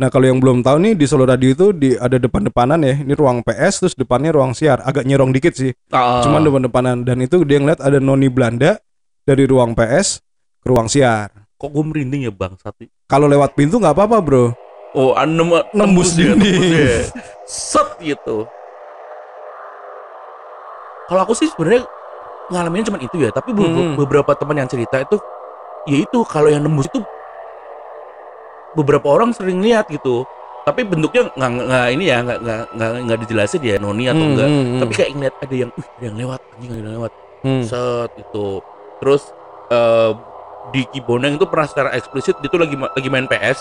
[0.00, 2.98] Nah, kalau yang belum tahu nih di Solo Radio itu di ada depan-depanan ya.
[2.98, 4.80] Ini ruang PS terus depannya ruang siar.
[4.82, 5.70] Agak nyerong dikit sih.
[5.92, 6.24] Ah.
[6.24, 8.80] Cuman depan-depanan dan itu dia ngeliat ada noni Belanda
[9.22, 10.24] dari ruang PS
[10.58, 11.30] ke ruang siar.
[11.54, 12.72] kok gue merinding ya bangsat.
[13.04, 14.56] Kalau lewat pintu nggak apa-apa, Bro.
[14.90, 17.06] Oh, an- nem- Nembus dia, nembus dia.
[17.44, 18.46] Set gitu.
[21.06, 21.86] Kalau aku sih sebenarnya
[22.48, 23.94] ngalamin cuma itu ya, tapi be- Hmm.
[23.94, 25.18] beberapa teman yang cerita itu
[25.84, 26.98] ya itu kalau yang nembus itu
[28.72, 30.22] beberapa orang sering lihat gitu.
[30.60, 32.38] Tapi bentuknya nggak nggak ini ya nggak
[32.70, 34.48] nggak nggak dijelasin ya noni atau Hmm, enggak.
[34.48, 34.78] hmm, hmm.
[34.78, 37.12] Tapi kayak ngeliat ada yang, uh, ada yang lewat, anjing ada yang lewat.
[37.40, 37.64] Hmm.
[37.64, 38.48] set itu
[39.00, 39.22] terus
[39.70, 40.12] eh,
[40.68, 43.56] di Kiboneng itu pernah secara eksplisit dia tuh lagi lagi main PS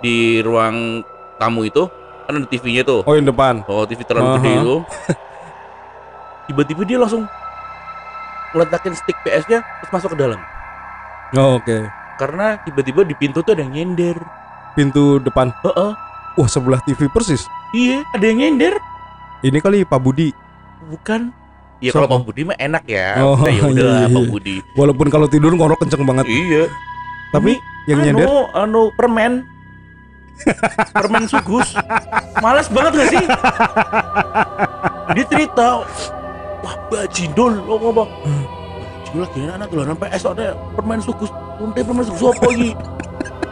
[0.00, 1.04] di ruang
[1.36, 1.88] tamu itu
[2.24, 3.64] kan ada TV-nya tuh Oh, yang depan.
[3.66, 4.60] oh TV terlalu gede Aha.
[4.60, 4.76] itu
[6.46, 7.24] tiba-tiba dia langsung
[8.50, 10.40] ngeletakin stick PS-nya terus masuk ke dalam
[11.30, 11.86] Oh, oke.
[12.16, 14.18] karena tiba-tiba di pintu tuh ada yang nyender
[14.70, 15.50] Pintu depan.
[15.60, 15.90] Heeh.
[16.32, 17.42] Wah, sebelah TV persis.
[17.70, 18.74] iya ada yang nyender
[19.40, 20.30] Ini kali Pak Budi.
[20.86, 21.30] bukan
[21.78, 24.30] ya kalau Pak Budi mah enak ya Oh, Udah, ya udah iya, iya, Pak iya.
[24.30, 26.26] Budi Walaupun kalau tidur ngorok kenceng banget.
[26.26, 26.66] iya
[27.30, 27.54] Tapi
[27.86, 29.32] yang anu, nyender anu permen
[30.90, 31.74] permen sugus.
[32.38, 33.24] Males banget gak sih?
[35.12, 35.68] Dia cerita.
[36.60, 38.08] Wah bajindol lo ngomong
[39.00, 41.30] bajindol lagi anak dolanan PS ada permen sugus.
[41.58, 42.72] Unte permen sugus apa lagi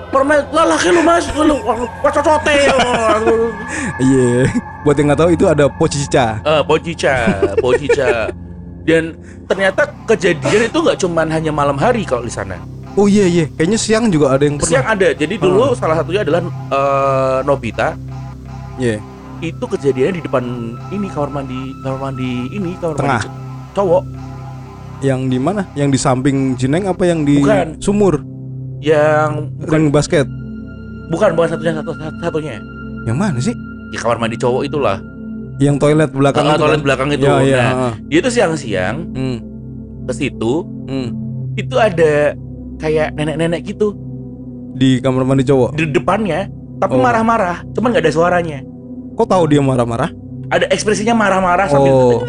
[0.09, 1.25] permen lah laki lu mas.
[1.33, 1.57] Lu
[2.01, 2.57] wacocote
[3.99, 4.49] Iya.
[4.81, 6.41] Buat yang nggak tahu itu ada Pocica.
[6.41, 7.15] eh pocica
[7.59, 8.31] pocica
[8.89, 9.13] dan
[9.45, 12.57] ternyata kejadian itu nggak cuman hanya malam hari kalau di sana
[12.99, 14.99] Oh iya iya, kayaknya siang juga ada yang siang pernah.
[14.99, 17.95] ada jadi dulu salah satunya adalah eh, Nobita
[18.75, 18.99] Iya.
[19.39, 20.45] itu kejadiannya di depan
[20.91, 23.23] ini kamar mandi kamar mandi ini kamar Tengah.
[23.23, 23.39] mandi
[23.73, 24.03] cowok
[24.99, 25.63] Yang di mana?
[25.73, 27.79] Yang di samping Jeneng apa yang di Bukan.
[27.79, 28.19] sumur?
[28.79, 30.27] yang bukan basket.
[31.09, 32.59] bukan bukan satunya satu satu- satunya
[33.05, 33.55] Yang mana sih?
[33.89, 34.99] di kamar mandi cowok itulah
[35.57, 36.83] Yang toilet belakang Ah, itu toilet kan?
[36.85, 37.57] belakang itu Iya iya.
[37.57, 37.93] nah heeh.
[38.09, 39.39] dia tuh siang-siang Hmm.
[40.03, 41.09] ke situ hmm.
[41.55, 42.35] itu ada
[42.79, 43.95] kayak nenek-nenek gitu
[44.73, 45.75] Di kamar mandi cowok.
[45.75, 46.47] di depannya
[46.79, 47.03] tapi Oh.
[47.03, 48.59] marah-marah cuman nggak ada suaranya
[49.13, 50.15] Kok tahu dia marah-marah?
[50.49, 52.23] ada ekspresinya marah-marah sambil Oh.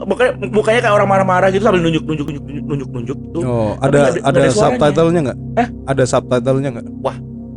[0.00, 2.26] mukanya mukanya kayak orang marah-marah gitu sambil nunjuk-nunjuk
[2.62, 4.78] nunjuk-nunjuk gitu Oh, Tapi ada nggak ada- ada, nggak ada suaranya.
[4.78, 5.38] subtitlenya nggak?
[5.52, 5.68] Hah?
[5.84, 6.86] Ada subtitlenya nggak?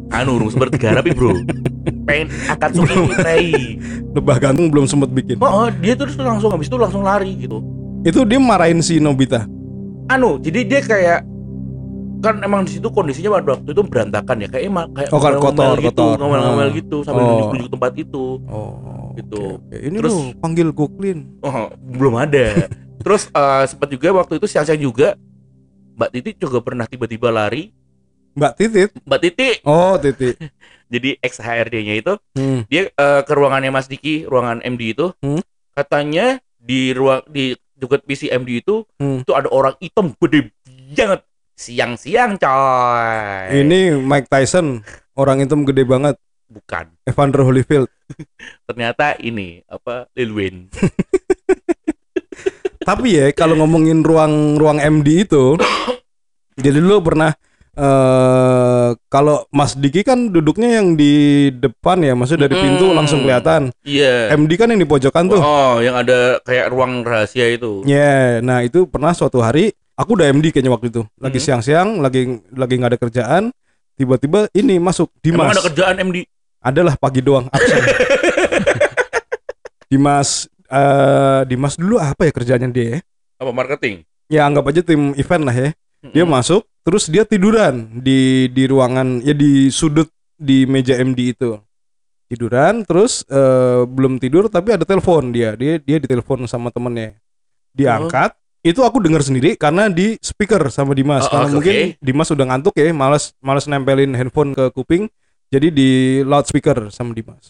[0.10, 1.38] anu urung sumber tiga rapi bro
[2.10, 3.14] pengen akan Belum.
[3.22, 3.78] Tei.
[4.10, 5.38] Lebah gantung belum sempat bikin.
[5.38, 7.62] Oh, oh, dia terus langsung habis itu langsung lari gitu.
[8.02, 9.46] Itu dia marahin si Nobita.
[10.10, 11.29] Anu, jadi dia kayak
[12.20, 15.34] kan emang di situ kondisinya pada waktu itu berantakan ya kayak emang kayak Oh, kan
[15.36, 16.16] kotor, gitu, kotor.
[16.18, 16.76] ngomel-ngomel Ah.
[16.76, 17.28] gitu sambil Oh.
[17.32, 18.26] nunjuk-nunjuk tempat itu.
[18.46, 18.72] Oh,
[19.16, 19.40] Gitu.
[19.40, 19.76] oke, oke.
[19.80, 21.20] Ini Terus- lu panggil gue clean.
[21.40, 22.44] Oh, belum ada.
[23.00, 25.16] terus eh, sempat juga waktu itu siang-siang juga
[25.96, 27.72] Mbak Titi juga pernah tiba-tiba lari.
[28.32, 28.90] Mbak Titit.
[29.04, 30.36] Mbak Titi Oh, Titit.
[30.94, 32.64] jadi ex HRD-nya itu Hmm.
[32.66, 35.12] dia eh, ke ruangannya Mas Diki, ruangan MD itu.
[35.20, 35.40] Hmm.
[35.74, 39.24] Katanya di ruang di dekat PC MD itu Hmm.
[39.24, 40.52] itu ada orang hitam gede
[40.90, 41.24] banget
[41.60, 43.52] siang-siang coy.
[43.52, 44.80] Ini Mike Tyson,
[45.20, 46.16] orang hitam gede banget.
[46.50, 46.90] bukan.
[47.06, 47.86] Evander Holyfield.
[48.72, 50.62] Ternyata ini apa Lil Wayne.
[52.90, 55.60] Tapi ya kalau ngomongin ruang ruang MD itu,
[56.64, 57.38] jadi dulu pernah
[57.78, 62.98] eh kalau Mas Diki kan duduknya yang di depan ya, maksudnya dari pintu Mm.
[62.98, 63.70] langsung kelihatan.
[63.86, 64.34] Iya.
[64.34, 65.38] MD kan yang di pojokan tuh.
[65.38, 67.86] Oh, yang ada kayak ruang rahasia itu.
[67.86, 71.04] Ya, nah itu pernah suatu hari aku udah MD kayaknya waktu itu.
[71.20, 71.44] Lagi Mhm.
[71.44, 73.44] siang-siang, lagi lagi nggak ada kerjaan,
[73.94, 76.18] tiba-tiba ini masuk Emang Dimas ada kerjaan MD?
[76.60, 77.80] adalah pagi doang absen
[79.90, 83.00] Dimas eh Dimas dulu apa ya kerjanya dia ya?
[83.40, 84.04] Apa marketing?
[84.28, 85.70] ya anggap aja tim event lah ya
[86.06, 86.30] dia Mm-mm.
[86.30, 91.58] masuk terus dia tiduran di di ruangan ya di sudut di meja MD itu
[92.28, 97.18] tiduran terus eh, belum tidur tapi ada telepon dia dia dia ditelepon sama temennya
[97.74, 101.26] diangkat itu aku dengar sendiri karena di speaker sama Dimas.
[101.28, 101.76] Oh, karena oke, mungkin.
[102.04, 105.08] Dimas udah ngantuk ya malas malas nempelin handphone ke kuping.
[105.50, 105.90] Jadi di
[106.22, 107.50] loudspeaker sama Dimas.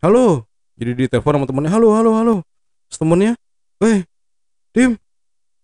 [0.00, 0.46] Halo.
[0.76, 2.34] Jadi ditelepon sama temennya halo halo halo.
[2.88, 3.32] Terus temennya
[3.80, 4.04] weh
[4.70, 4.94] Dim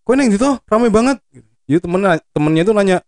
[0.03, 0.57] kok ini gitu?
[0.67, 1.21] Rame banget.
[1.69, 2.99] Jadi temennya temennya itu nanya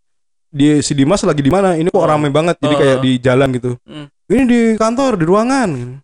[0.49, 1.75] di si Dimas lagi di mana?
[1.75, 2.07] Ini kok Oh.
[2.07, 2.79] rame banget jadi Oh.
[2.79, 3.75] kayak di jalan gitu.
[3.83, 4.07] Hmm.
[4.25, 6.01] ini di kantor di ruangan.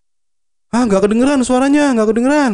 [0.69, 2.53] Ah nggak kedengeran suaranya nggak kedengeran.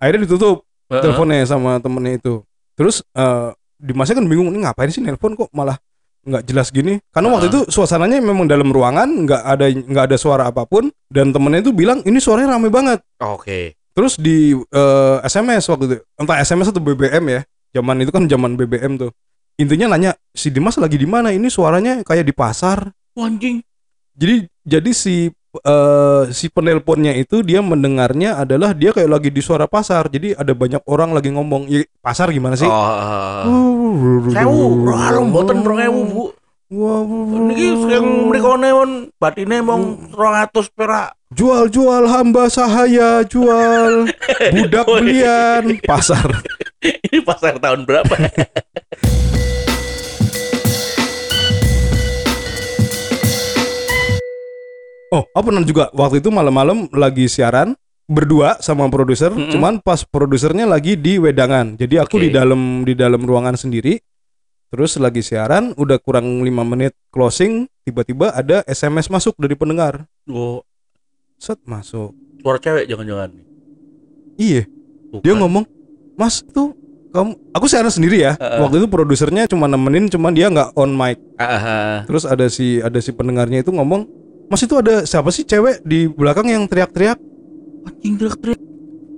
[0.00, 1.02] Akhirnya ditutup Heeh.
[1.04, 2.40] teleponnya sama temennya itu
[2.74, 3.50] terus eh
[3.82, 5.74] Dimasnya kan bingung ini ngapain sih nelpon kok malah
[6.22, 7.50] nggak jelas gini karena waktu Ah.
[7.50, 11.74] itu suasananya memang dalam ruangan nggak ada nggak ada suara apa pun dan temennya itu
[11.74, 13.74] bilang ini suaranya rame banget Oke.
[13.90, 17.40] terus di eh, SMS waktu itu entah SMS atau BBM ya
[17.74, 19.10] zaman itu kan zaman BBM tuh
[19.58, 22.86] intinya nanya si Dimas lagi di mana ini suaranya kayak di pasar
[23.18, 23.66] Anjing.
[24.14, 29.68] jadi jadi si eh, si penelponnya itu dia mendengarnya adalah dia kayak lagi di suara
[29.68, 32.68] pasar jadi ada banyak orang lagi ngomong ya, pasar gimana sih.
[34.32, 36.24] Sewu, rong mboten rong ewu, Bu.
[36.72, 37.04] Wah,
[37.52, 41.12] Niki sing mrikone mon batine mong 200 perak.
[41.32, 44.08] jual jual hamba sahaya jual
[44.56, 46.28] budak belian pasar
[47.08, 48.10] Ini pasar tahun berapa?
[55.12, 57.76] oh apa pernah juga waktu itu malam-malam lagi siaran
[58.08, 59.52] berdua sama produser Mm-mm.
[59.52, 62.24] cuman pas produsernya lagi di wedangan jadi aku Oke.
[62.26, 64.00] di dalam di dalam ruangan sendiri
[64.68, 70.64] terus lagi siaran udah kurang lima menit closing tiba-tiba ada SMS masuk dari pendengar Oh,
[71.36, 73.30] set masuk suara cewek jangan-jangan.
[74.34, 74.64] iya
[75.12, 75.22] Bukan.
[75.22, 75.64] dia ngomong
[76.16, 76.72] mas tuh
[77.12, 78.60] kamu aku siaran sendiri ya Heeh.
[78.60, 81.96] waktu itu produsernya cuma nemenin cuman dia nggak on mic ah, ah.
[82.08, 84.08] terus ada si ada si pendengarnya itu ngomong
[84.52, 87.16] mas itu ada siapa sih cewek di belakang yang teriak-teriak
[87.82, 88.60] Anjing teriak-teriak.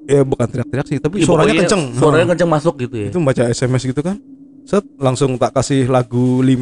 [0.06, 3.08] ya bukan teriak-teriak sih tapi Ya, suaranya kenceng Suaranya kenceng masuk gitu ya.
[3.10, 4.16] itu baca SMS gitu kan
[4.62, 6.54] set langsung tak kasih lagu 5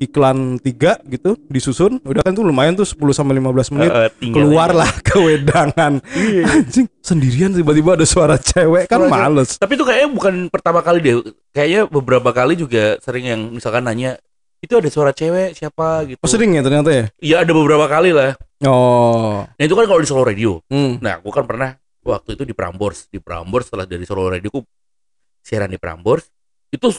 [0.00, 0.64] iklan 3
[1.10, 5.12] gitu disusun udah kan tuh lumayan tuh 10 sampai 15 menit eh, tinggal keluarlah ke
[5.14, 6.44] wedangan Iya.
[6.46, 9.12] anjing sendirian tiba-tiba ada suara cewek kan Suara cewek.
[9.18, 11.14] males Tapi itu kayaknya bukan pertama kali deh.
[11.50, 14.16] Kayaknya beberapa kali juga sering yang misalkan nanya
[14.60, 16.20] itu ada suara cewek siapa gitu.
[16.20, 18.36] oh sering ya ternyata ya Iya ada beberapa kali lah.
[18.64, 20.60] oh Nah itu kan kalau di Solo Radio.
[20.68, 21.00] hmm.
[21.00, 23.08] Nah aku kan pernah waktu itu di Prambors.
[23.08, 24.60] Di Prambors setelah dari Solo Radio aku
[25.40, 26.28] siaran di Prambors.
[26.68, 26.92] Itu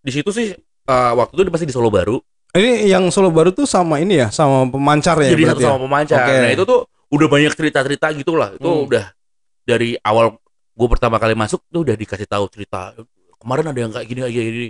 [0.00, 0.54] di situ sih
[0.86, 2.18] eh, waktu itu pasti di Solo Baru.
[2.50, 5.66] ini yang Solo baru tuh sama ini ya sama pemancar ya jadi satu ya?
[5.70, 6.18] sama pemancar.
[6.20, 6.34] Oke.
[6.34, 8.54] Nah itu tuh udah banyak cerita-cerita gitu lah.
[8.54, 8.86] Itu Hmm.
[8.86, 9.04] udah
[9.62, 10.34] dari awal
[10.70, 12.90] gue pertama kali masuk tuh udah dikasih tahu cerita.
[13.38, 14.68] Kemarin ada yang kayak gini kayak gini.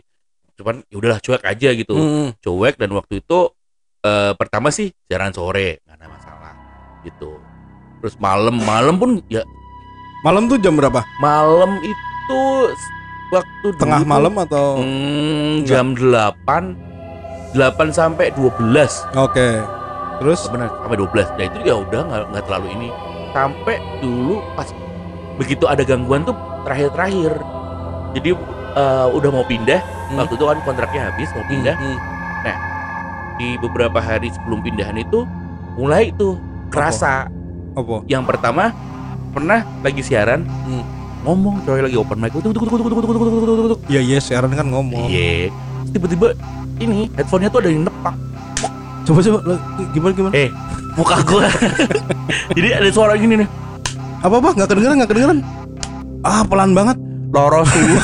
[0.61, 1.96] Cuman ya udahlah cuek aja gitu.
[1.96, 2.37] Hmm.
[2.44, 3.49] Cuek dan waktu itu
[4.05, 6.53] eh, pertama sih siaran sore nggak ada masalah
[7.01, 7.40] gitu.
[8.05, 9.40] Terus malam malam pun ya
[10.20, 11.01] malam tuh jam berapa?
[11.25, 12.42] Malam itu
[13.33, 17.57] waktu tengah tuh, malam atau hmm, jam 8 8
[17.88, 19.49] sampai 12 oke.
[20.20, 20.40] Terus?
[20.53, 20.68] Benar?
[20.85, 22.88] Sampai 12 ya itu ya udah nggak nggak terlalu ini.
[23.33, 24.68] Sampai dulu pas
[25.40, 26.37] begitu ada gangguan tuh
[26.68, 27.33] terakhir-terakhir.
[28.12, 28.31] Jadi
[28.74, 29.80] uh, udah mau pindah.
[30.11, 30.18] Hmm.
[30.26, 31.74] waktu itu kan kontraknya habis mau hmm, pindah.
[31.78, 31.98] hmm.
[32.42, 32.56] nah
[33.38, 35.22] di beberapa hari sebelum pindahan itu
[35.78, 36.37] mulai tuh
[36.70, 37.30] kerasa.
[37.70, 38.02] Apa?
[38.11, 38.74] yang pertama
[39.30, 40.83] pernah lagi siaran hmm.
[41.22, 44.18] ngomong coy lagi open mic tuk tuk tuk tuk tuk tuk tuk tuk ya ya
[44.18, 45.06] siaran kan ngomong.
[45.06, 45.54] Iya.
[45.94, 46.35] Tiba-tiba
[46.83, 48.14] ini headphonenya tuh ada yang nepak.
[49.06, 49.38] Coba coba
[49.94, 50.33] gimana gimana?
[50.35, 50.48] Eh
[50.98, 51.46] muka gue
[52.59, 53.48] jadi ada suara gini nih.
[54.20, 54.48] Apa apa?
[54.59, 55.38] Nggak kedengeran nggak kedengeran?
[56.26, 56.98] Ah pelan banget.
[57.31, 57.99] Loros tuh.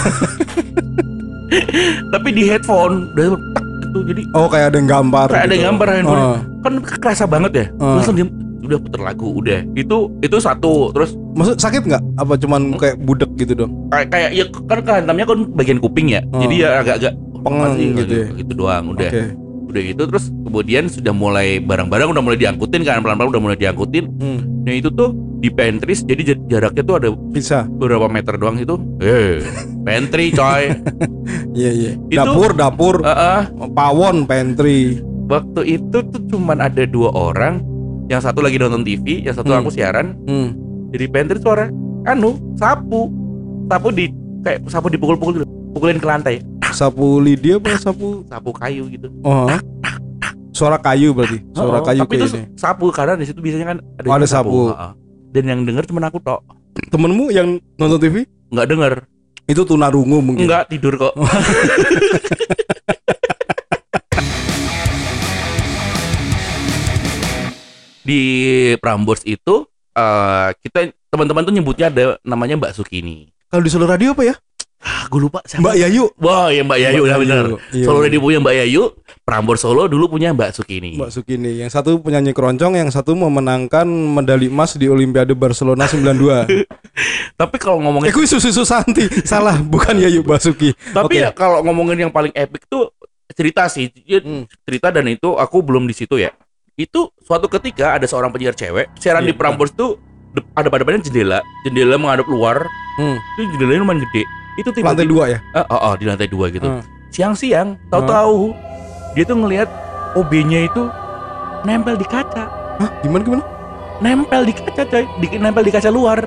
[2.10, 3.98] Tapi di headphone udah tek gitu.
[4.12, 5.54] Jadi oh kayak ada yang gambar kayak ada gitu.
[5.56, 6.20] yang gambar handphone.
[6.22, 6.38] Oh.
[6.62, 7.66] Kan kerasa banget ya.
[7.78, 7.98] Ah.
[7.98, 8.26] Langsung dia
[8.66, 9.60] udah puter lagu udah.
[9.78, 10.90] Itu itu satu.
[10.90, 15.26] Terus maksud sakit nggak apa cuman kayak budek gitu dong kayak kayak ya kan kehantamnya
[15.28, 16.20] kan bagian kuping ya.
[16.34, 16.42] Oh.
[16.42, 17.14] Jadi ya agak-agak
[17.46, 18.26] Pengen Masih, gitu ya?
[18.42, 19.06] gitu doang udah.
[19.06, 19.22] oke
[19.70, 24.10] Udah gitu terus kemudian sudah mulai barang-barang udah mulai diangkutin kan pelan-pelan udah mulai diangkutin.
[24.18, 24.66] hmm.
[24.66, 25.14] Nah itu tuh
[25.46, 28.74] di pantry jadi jar- jaraknya tuh ada bisa beberapa meter doang itu.
[28.98, 29.38] Eh,
[29.80, 30.74] pantry coy.
[31.54, 33.46] iya iya dapur dapur Heeh.
[33.70, 37.62] pawon pantry waktu itu tuh cuman ada dua orang.
[38.06, 39.62] Yang satu lagi nonton TV, yang satu Hmm.
[39.62, 40.14] aku siaran.
[40.20, 40.48] hmm.
[40.90, 41.70] Jadi pantry suara
[42.04, 43.10] anu sapu,
[43.66, 45.46] sapu di kayak sapu dipukul-pukul gitu.
[45.70, 46.36] pukulin ke lantai,
[46.70, 49.10] sapu lidi apa sapu sapu kayu gitu.
[49.20, 49.44] oh
[50.50, 51.42] suara kayu berarti.
[51.52, 52.42] Suara Oh, kayu tapi itu ini.
[52.54, 54.60] sapu karena di situ biasanya kan ada, Oh, ada yang sapu.
[54.70, 54.90] Heeh.
[55.32, 56.42] Dan yang denger cuma aku tok.
[56.92, 58.94] Temenmu yang nonton TV Nggak denger.
[59.46, 60.50] itu tunarungu mungkin.
[60.50, 61.14] Enggak tidur kok.
[68.06, 68.22] di
[68.78, 69.66] Prambors itu
[69.98, 73.30] eh kita teman-teman tuh nyebutnya ada namanya Mbak Sukini.
[73.50, 74.34] Kalau di Solo Radio apa ya?
[74.86, 75.66] Ah, gue lupa siapa.
[75.66, 76.04] Mbak Yayu.
[76.22, 77.44] Wah, ya Mbak Yayu, ya benar.
[77.74, 78.06] Iya, Solo iya.
[78.06, 78.82] Radio punya Mbak Yayu,
[79.26, 80.94] Prambors Solo dulu punya Mbak Sukini.
[80.94, 81.58] Mbak Sukini.
[81.58, 86.70] Yang satu penyanyi keroncong, yang satu memenangkan medali emas di Olimpiade Barcelona 92.
[87.40, 89.10] Tapi kalau eh, ngomongin kuwi Susi Susanti.
[89.26, 90.70] Salah, bukan Yayu Basuki.
[90.94, 91.26] tapi Oke.
[91.26, 92.94] ya kalau ngomongin yang paling epic tuh
[93.34, 93.90] cerita sih.
[94.06, 94.46] Ya, Hmm.
[94.62, 96.30] Cerita dan itu aku belum di situ ya.
[96.72, 99.98] Itu suatu ketika ada seorang penyiar cewek siaran Iya, di Prambors tuh
[100.30, 102.70] de- ada pada depannya jendela, jendela menghadap luar.
[102.96, 103.18] Hmm.
[103.34, 104.22] Itu jendelanya lumayan gede.
[104.56, 105.38] Itu Lantai tiba-tiba dua ya?
[105.52, 106.64] Ah, oh, oh, di lantai dua gitu.
[106.64, 106.82] Hmm.
[107.12, 108.56] Siang-siang, tahu-tahu
[109.16, 109.68] dia tuh ngelihat
[110.16, 110.88] OB-nya itu
[111.64, 112.44] nempel di kaca.
[112.80, 112.90] Hah?
[113.04, 113.44] Gimana gimana?
[114.00, 115.04] Nempel di kaca, coy.
[115.20, 116.24] Di, nempel di kaca luar.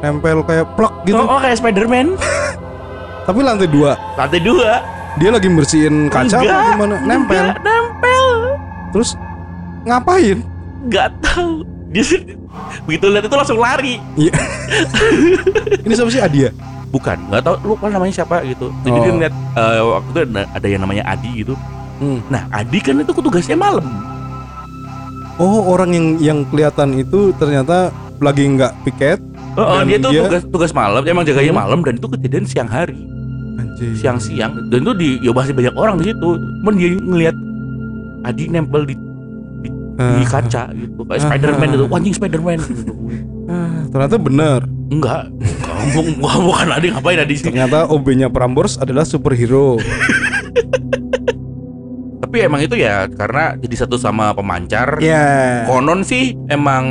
[0.00, 1.20] Nempel kayak plak gitu.
[1.20, 2.16] Oh, oh, kayak Spiderman.
[3.28, 3.92] Tapi lantai dua.
[4.16, 4.80] lantai dua.
[5.20, 6.96] Dia lagi bersihin kaca Enggak, apa gimana?
[7.04, 7.44] Nempel.
[7.44, 8.28] Enggak, nempel.
[8.92, 9.10] Terus
[9.84, 10.38] ngapain?
[10.88, 11.64] Nggak tahu.
[11.88, 12.04] Dia
[12.84, 14.00] begitu lihat itu langsung lari.
[14.16, 14.32] Iya.
[15.84, 16.50] Ini siapa sih Adia?
[16.88, 18.72] Bukan, nggak tahu lupa namanya siapa gitu.
[18.80, 19.02] Jadi Oh.
[19.02, 21.54] dia ngeliat eh, waktu itu ada, ada yang namanya Adi gitu.
[21.98, 22.18] Hmm.
[22.26, 23.84] Nah, Adi kan itu tugasnya malam.
[25.36, 29.18] Oh, orang yang yang kelihatan itu ternyata lagi nggak piket.
[29.54, 31.62] Oh, oh, dia tuh dia- tugas tugas malam, emang jaganya Hmm.
[31.62, 32.98] malam dan itu kejadian siang hari.
[33.78, 37.36] Siang-siang dan itu di ya masih banyak orang di situ cuman dia ngelihat
[38.24, 38.98] Adi nempel di,
[39.62, 41.72] di Ah, kaca gitu kayak Ah, Spiderman ah.
[41.74, 42.90] gitu anjing Spiderman gitu.
[43.48, 44.60] ah, ternyata benar.
[44.88, 45.28] enggak
[45.60, 49.76] kamu bukan, bukan Adi ngapain Adi sih Ternyata OB-nya Prambors adalah superhero.
[52.18, 55.64] tapi emang itu ya karena jadi satu sama pemancar Ya.
[55.64, 56.84] konon sih emang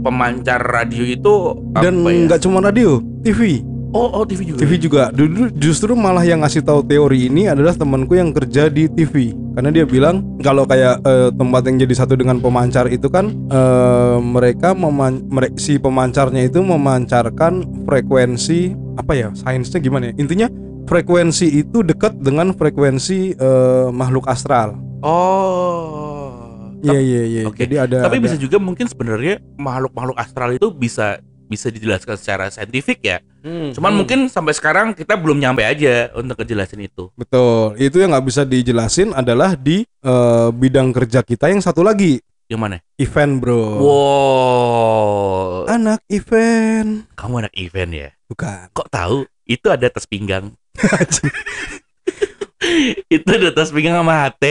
[0.00, 2.10] pemancar radio itu Dan ya?
[2.26, 3.62] nggak cuma radio, TV.
[3.92, 5.02] Oh oh TV juga TV juga.
[5.08, 9.32] Dulu justru malah yang ngasih tahu teori ini adalah temanku yang kerja di TV.
[9.52, 14.16] Karena dia bilang kalau kayak eh, tempat yang jadi satu dengan pemancar itu kan eh,
[14.18, 19.28] mereka meman mere- si pemancarnya itu memancarkan frekuensi apa ya?
[19.36, 20.14] Sainsnya gimana ya?
[20.16, 20.48] Intinya
[20.84, 24.76] frekuensi itu dekat dengan frekuensi eh, makhluk astral.
[25.04, 26.42] oh
[26.82, 27.42] Iya iya iya.
[27.46, 31.22] Jadi ada tapi ada- bisa juga mungkin sebenarnya makhluk-makhluk astral itu bisa
[31.52, 33.98] bisa dijelaskan secara saintifik ya Hmm, Cuman hmm.
[33.98, 37.10] mungkin sampai sekarang kita belum nyampe aja untuk ngejelasin itu.
[37.12, 37.74] betul.
[37.74, 42.60] Itu yang nggak bisa dijelasin adalah di eh, bidang kerja kita yang satu lagi Yang
[42.62, 42.76] mana?
[42.96, 43.82] event bro.
[43.82, 45.66] Wow.
[45.66, 47.10] Anak event.
[47.18, 48.08] Kamu anak event ya?
[48.30, 48.70] Bukan.
[48.70, 49.26] Kok tahu?
[49.42, 50.54] Itu ada tas pinggang.
[53.10, 54.44] itu ada tas pinggang sama HT.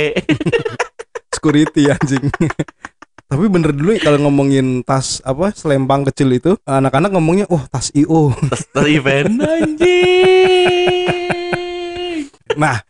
[1.35, 2.27] Security anjing.
[3.31, 8.35] Tapi bener dulu kalau ngomongin tas apa selempang kecil itu anak-anak ngomongnya wah tas IO.
[8.51, 9.39] tas, tas event
[10.51, 12.27] anjing.
[12.59, 12.83] Nah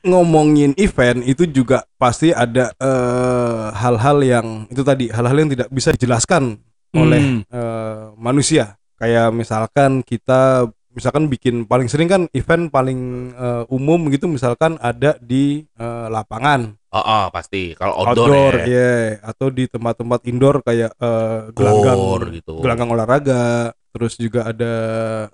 [0.00, 5.92] ngomongin event itu juga pasti ada eh, hal-hal yang itu tadi hal-hal yang tidak bisa
[5.92, 6.56] dijelaskan
[6.96, 7.44] oleh Hmm.
[7.52, 8.80] eh, manusia.
[8.96, 15.16] Kayak misalkan kita misalkan bikin paling sering kan event paling eh, umum gitu misalkan ada
[15.20, 17.72] di eh, lapangan Oh, oh, pasti.
[17.72, 18.64] Kalau outdoor, ya.
[18.68, 18.92] iya.
[19.24, 22.60] atau di tempat-tempat indoor kayak eh, gelanggang Gor gitu.
[22.60, 24.74] gelanggang olahraga terus juga ada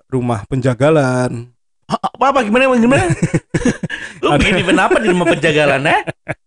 [0.07, 1.51] rumah penjagalan
[1.89, 3.11] Apa apa gimana gimana?
[4.23, 6.01] Lu bikin event apa di rumah penjagalan eh?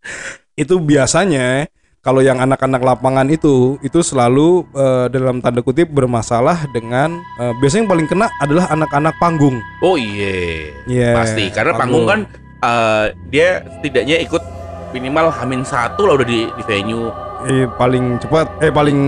[0.63, 1.67] itu biasanya
[2.03, 7.87] kalau yang anak-anak lapangan itu itu selalu eh, dalam tanda kutip bermasalah dengan eh, biasanya
[7.87, 10.67] yang paling kena adalah anak-anak panggung Oh iya.
[10.85, 12.27] Iya, Pasti karena panggung kan
[12.59, 14.43] eh, dia setidaknya ikut
[14.91, 17.07] minimal hamin satu lah udah di, di venue.
[17.43, 18.99] eh, paling cepat eh paling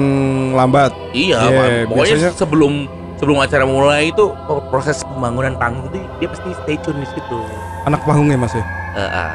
[0.54, 1.90] lambat Iya, Pak.
[1.90, 2.72] pokoknya biasanya- sebelum
[3.14, 7.38] sebelum acara mulai itu oh, proses pembangunan panggung itu dia pasti stay tune di situ.
[7.84, 8.62] anak panggungnya mas ya
[8.94, 9.34] Eh, ah.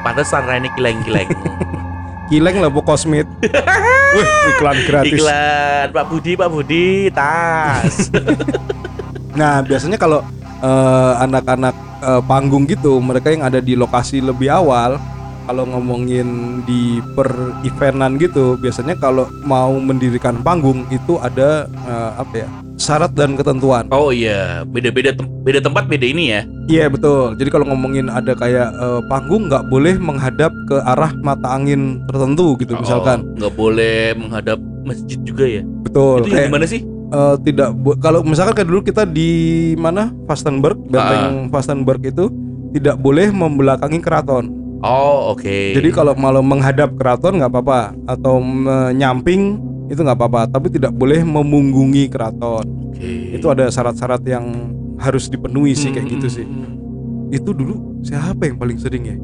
[0.00, 1.26] Pantesan Raine kileng-kileng.
[2.30, 3.28] kileng lah pokok smith
[4.14, 8.10] Wih, iklan gratis Iklan Pak Budi, Pak Budi, tas.
[9.30, 10.26] Nah, biasanya kalau
[10.58, 14.98] eh, anak-anak eh, panggung gitu, mereka yang ada di lokasi lebih awal,
[15.44, 16.28] kalau ngomongin
[16.64, 17.28] di per
[17.62, 22.48] eventan gitu, biasanya kalau mau mendirikan panggung itu ada eh, apa ya?
[22.80, 23.84] syarat dan ketentuan.
[23.92, 26.40] oh iya, beda-beda tem- beda tempat beda ini ya.
[26.64, 27.36] Iya, betul.
[27.36, 32.56] Jadi kalau ngomongin ada kayak eh, panggung nggak boleh menghadap ke arah mata angin tertentu
[32.56, 33.20] gitu misalkan.
[33.20, 34.56] Oh, nggak boleh menghadap
[34.88, 35.62] masjid juga ya.
[35.84, 36.24] Betul.
[36.24, 36.80] itu Kayak, gimana sih?
[37.12, 37.68] eh, tidak
[38.00, 39.30] kalau misalkan kayak dulu kita di
[39.76, 42.32] mana Vastenburg, benteng Vastenburg itu
[42.72, 44.48] tidak boleh membelakangi keraton.
[44.80, 45.76] Oh, oke.
[45.76, 49.60] Jadi kalau malah menghadap keraton nggak apa-apa atau menyamping
[49.92, 52.64] itu nggak apa-apa, tapi tidak boleh memunggungi keraton.
[52.88, 53.36] Oke.
[53.36, 56.46] Itu ada syarat-syarat yang harus dipenuhi sih kayak gitu sih.
[56.48, 56.80] Hmm.
[57.28, 59.16] Itu dulu siapa yang paling sering ya?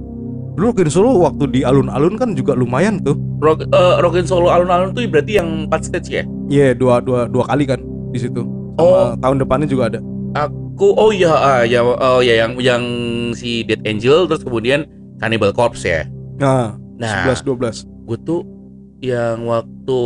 [0.56, 3.16] Dulu Rokin Solo waktu di alun-alun kan juga lumayan tuh.
[3.44, 6.24] Rock, eh, Rockin Solo alun-alun tuh berarti yang 4 stage ya?
[6.48, 7.80] Iya dua dua dua kali kan
[8.12, 8.40] di situ.
[8.76, 9.08] Sama Oh.
[9.20, 10.00] tahun depannya juga ada.
[10.36, 12.82] Aku oh iya ah, ya oh ya yang yang
[13.32, 14.84] si Dead Angel terus kemudian
[15.18, 16.02] Cannibal Corpse ya.
[16.36, 17.84] Nah, Nah, 11 12.
[18.08, 18.40] gue tuh
[19.04, 20.00] yang waktu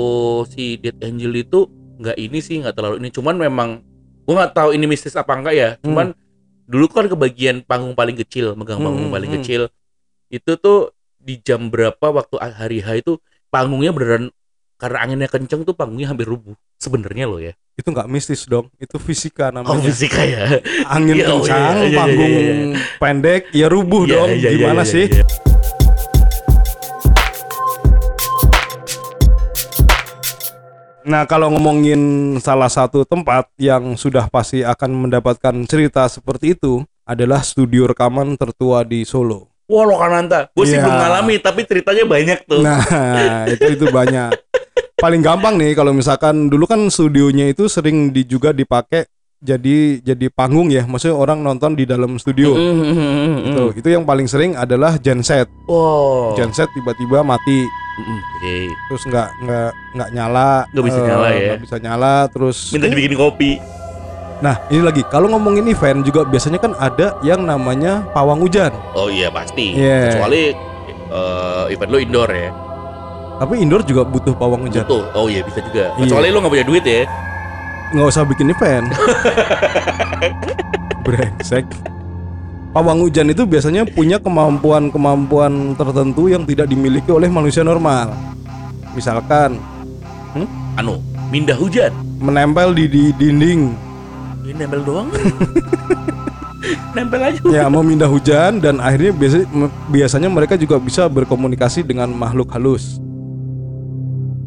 [0.50, 1.70] si Dead Angel itu
[2.02, 3.68] nggak ini sih nggak terlalu ini cuman memang
[4.26, 6.10] gue nggak tahu ini mistis apa enggak ya cuman
[6.66, 9.36] dulu kan kebagian panggung paling kecil megang panggung Hmm, paling hmm.
[9.38, 9.62] kecil
[10.26, 10.90] itu tuh
[11.20, 14.34] di jam berapa waktu hari H itu panggungnya beneran
[14.80, 18.96] karena anginnya kenceng tuh panggungnya hampir rubuh sebenarnya loh ya Itu nggak mistis dong, itu
[18.96, 19.84] fisika oh namanya.
[19.84, 20.56] fisika ya
[20.88, 22.54] Angin oh, kencang, iya, iya, iya, panggung iya,
[22.96, 24.28] pendek, ya rubuh Iya, dong.
[24.32, 25.04] iya, iya, Gimana iya, sih?
[25.12, 25.24] iya.
[31.00, 32.00] Nah, kalau ngomongin
[32.44, 38.84] salah satu tempat yang sudah pasti akan mendapatkan cerita seperti itu adalah studio rekaman tertua
[38.84, 39.48] di Solo.
[39.70, 42.60] Wah Lokananta, gue sih belum ngalami tapi ceritanya banyak tuh.
[42.60, 44.34] Nah, itu itu banyak.
[45.00, 49.08] Paling gampang nih kalau misalkan dulu kan studionya itu sering di, juga dipakai
[49.40, 52.52] jadi jadi panggung ya, maksudnya orang nonton di dalam studio.
[52.52, 53.48] Mm-mm.
[53.48, 55.48] Itu itu yang paling sering adalah genset.
[55.64, 56.36] Wow.
[56.36, 57.64] Genset tiba-tiba mati.
[58.00, 58.72] Oke.
[58.88, 61.36] terus nggak nggak nggak nyala, Nggak bisa eh, nyala ya.
[61.52, 63.52] nggak bisa nyala, terus Minta dibikin kopi.
[64.40, 68.72] Nah, ini lagi kalau ngomongin event juga biasanya kan ada yang namanya pawang hujan.
[68.96, 69.76] Oh iya pasti.
[69.76, 70.16] Iya.
[70.16, 70.42] Kecuali
[71.12, 72.48] eh, event lo indoor ya.
[73.40, 74.84] Tapi indoor juga butuh pawang hujan.
[74.84, 75.08] Betul.
[75.16, 75.96] Oh iya bisa juga.
[75.96, 76.04] Iya.
[76.04, 77.08] Kecuali lo nggak punya duit ya.
[77.96, 78.86] Nggak usah bikin event.
[81.08, 81.64] Brengsek.
[82.70, 88.12] Pawang hujan itu biasanya punya kemampuan-kemampuan tertentu yang tidak dimiliki oleh manusia normal.
[88.94, 89.58] Misalkan
[90.78, 91.90] Anu, mindah hujan.
[92.20, 93.74] menempel di, di dinding,
[94.46, 95.08] Ini nempel doang.
[96.94, 97.40] nempel aja.
[97.48, 99.36] ya memindah hujan dan akhirnya biasa,
[99.90, 103.02] biasanya mereka juga bisa berkomunikasi dengan makhluk halus.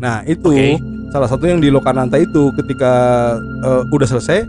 [0.03, 0.75] Nah itu Oke.
[1.09, 2.91] salah satu yang di Lokananta itu ketika
[3.63, 4.43] eh, udah selesai,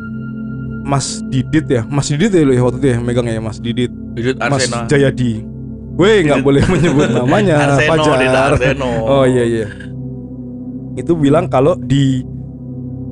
[0.82, 3.94] Mas Didit ya, Mas Didit ya lo ya waktu itu ya megangnya ya Mas Didit,
[4.18, 4.90] Mas Arsena.
[4.90, 5.46] Jayadi.
[5.94, 6.48] Weh nggak Didit.
[6.50, 8.02] boleh menyebut namanya Arseno.
[8.18, 8.90] Dita Arseno.
[9.07, 9.66] Oh iya iya.
[10.98, 12.26] Itu bilang kalau di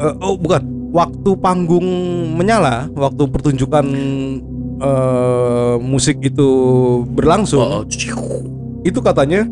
[0.02, 1.86] eh, oh bukan waktu panggung
[2.34, 3.86] menyala, waktu pertunjukan
[4.82, 6.48] eh, musik itu
[7.06, 8.40] berlangsung, Oh, oh.
[8.82, 9.46] itu katanya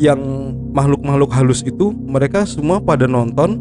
[0.00, 0.16] yang
[0.72, 3.60] makhluk-makhluk halus itu mereka semua pada nonton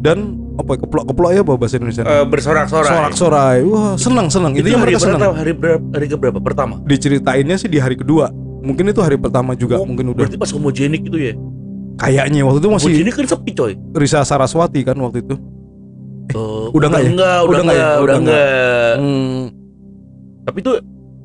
[0.00, 2.02] dan apa ya, keplok-keplok ya bahasa Indonesia?
[2.02, 2.88] Eh, bersorak-sorai.
[2.88, 3.58] Sorak-sorai.
[3.68, 4.56] Wah, senang-senang.
[4.56, 5.36] Itu Intinya hari mereka senang.
[5.36, 5.84] Hari berapa?
[5.92, 6.38] Hari keberapa?
[6.40, 6.80] Pertama.
[6.80, 8.32] Diceritainnya sih di hari kedua.
[8.64, 10.24] Mungkin itu hari pertama juga, Oh, mungkin udah.
[10.24, 11.36] Berarti pas homogenik itu ya.
[11.96, 13.72] Kayaknya waktu itu masih Homogenik kan sepi coy.
[13.92, 15.36] Risa Saraswati kan waktu itu.
[16.26, 17.10] Eh, udah nggak ya?
[17.12, 17.84] enggak, udah Udah nggak ya?
[17.84, 18.36] enggak, Udah udah nggak.
[18.40, 18.92] enggak.
[18.96, 19.40] Hmm,
[20.42, 20.72] Tapi itu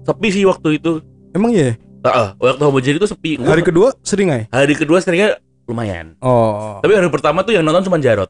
[0.01, 0.91] sepi sih waktu itu.
[1.31, 1.79] emang iya.
[2.01, 3.31] Heeh, waktu homogenik itu sepi.
[3.37, 4.45] Gua- Hari kedua sering nggak ya?
[4.51, 5.29] hari kedua seringnya
[5.63, 6.17] lumayan.
[6.17, 8.27] Oh, Tapi hari pertama tuh yang nonton cuma Jarot.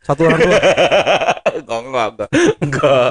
[0.00, 0.52] satu orang tua.
[1.64, 2.28] enggak, enggak, enggak.
[2.60, 3.08] Enggak.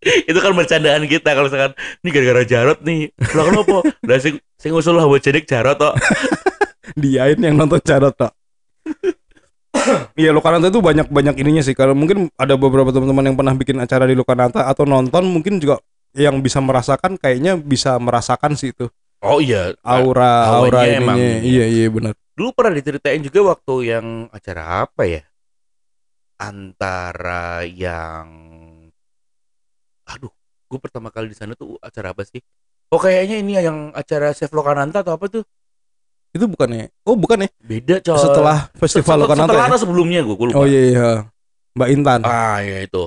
[0.00, 3.00] itu kan bercandaan kita kalau misalkan ini gara-gara Jarot nih.
[3.28, 3.76] Lah kenapa?
[4.00, 5.94] Lah sing sing usul homogenik Jarot kok.
[6.94, 8.32] Diain yang nonton Jarot tak.
[10.14, 11.74] Iya Lokananta itu banyak banyak ininya sih.
[11.74, 15.80] Kalau mungkin ada beberapa teman-teman yang pernah bikin acara di Lokananta atau nonton mungkin juga
[16.14, 18.88] yang bisa merasakan kayaknya bisa merasakan sih itu
[19.22, 21.38] Oh iya, aura Awalnya aura emang ininya.
[21.38, 21.46] ini ya.
[21.46, 22.12] Iya iya benar.
[22.32, 25.22] dulu pernah diceritain juga waktu yang acara apa ya
[26.36, 28.26] antara yang
[30.04, 30.32] aduh
[30.66, 32.42] gue pertama kali di sana tuh acara apa sih
[32.88, 35.44] oh kayaknya ini yang acara Chef Lokananta atau apa tuh
[36.32, 36.88] Itu bukannya?
[37.04, 37.48] Oh bukan ya?
[37.60, 39.78] beda coy Setelah festival Setelah- Lokananta setelah ya?
[39.78, 41.08] sebelumnya gue lupa Oh iya iya.
[41.72, 42.20] Mbak Intan.
[42.24, 43.04] ah ya itu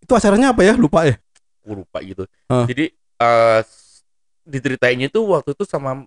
[0.00, 0.72] Itu acaranya apa ya?
[0.74, 1.14] Lupa ya?
[1.64, 2.68] Gue lupa gitu Hah.
[2.68, 3.60] jadi eh
[4.44, 6.04] diceritainnya tuh waktu itu sama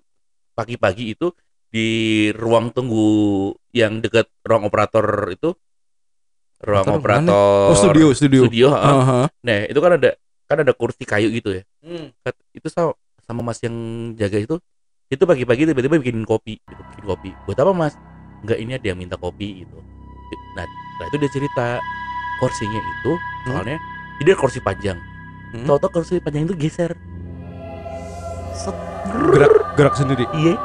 [0.53, 1.34] pagi-pagi itu
[1.68, 1.89] di
[2.32, 5.51] ruang tunggu yang dekat ruang operator itu
[6.64, 7.30] ruang Operator mana?
[7.30, 8.41] operator Oh studio studio.
[8.45, 8.82] studio ha.
[8.82, 9.20] Aha.
[9.45, 11.62] Nah, itu kan ada kan ada kursi kayu gitu ya.
[11.84, 12.10] Hmm.
[12.55, 13.76] Itu sama, sama Mas yang
[14.18, 14.55] jaga itu
[15.08, 17.30] itu pagi-pagi tiba-tiba bikinin kopi, gitu, bikin kopi.
[17.45, 17.93] Buat apa, Mas?
[18.41, 19.78] Enggak ini ada yang minta kopi gitu.
[20.58, 20.66] Nah,
[20.99, 21.66] nah itu dia cerita
[22.39, 23.12] kursinya itu
[23.47, 23.53] Hmm.
[23.53, 23.78] soalnya
[24.20, 24.97] jadi ada kursi panjang.
[25.48, 25.66] Hmm.
[25.66, 26.91] Tahu-tahu kursi panjang itu geser.
[28.52, 28.76] Set.
[29.32, 30.60] Gerak gerak sendiri Iya.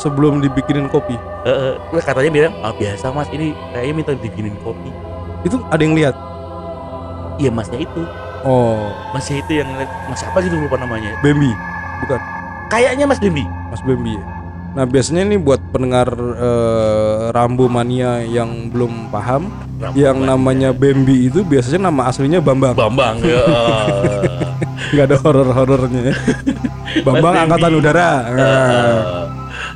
[0.00, 1.14] sebelum dibikinin kopi.
[1.44, 1.76] Heeh.
[1.92, 3.28] Terus katanya bilang, "Ah, biasa, Mas.
[3.28, 4.88] Ini kayaknya minta dibikinin kopi."
[5.44, 6.16] Itu ada yang lihat.
[7.36, 8.02] Iya, Masnya itu.
[8.44, 11.12] Oh, Masnya itu yang ngeliat- Mas apa sih lupa namanya.
[11.20, 11.52] Bambi.
[12.04, 12.20] Bukan.
[12.68, 13.44] Kayaknya Mas Bimbi.
[13.68, 14.24] Mas Bambi ya.
[14.74, 19.46] Nah biasanya ini buat pendengar eh, Rambo Mania yang belum paham,
[19.78, 20.30] Rambo yang Mania.
[20.34, 22.74] namanya Bambi itu biasanya nama aslinya Bambang.
[22.74, 23.42] Bambang ya.
[24.92, 26.00] Nggak ada horor-horornya.
[26.10, 26.14] ya.
[27.06, 27.34] Bambang.
[27.46, 28.10] Angkatan Udara.
[28.28, 29.00] Nah, Eh,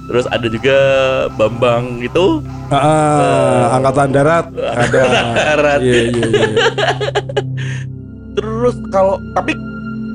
[0.08, 0.76] Terus ada juga
[1.36, 2.40] Bambang itu
[2.72, 5.00] ah, Angkatan Darat ada.
[5.52, 5.78] Darat.
[5.78, 6.48] Iya iya iya.
[8.32, 9.52] terus kalau tapi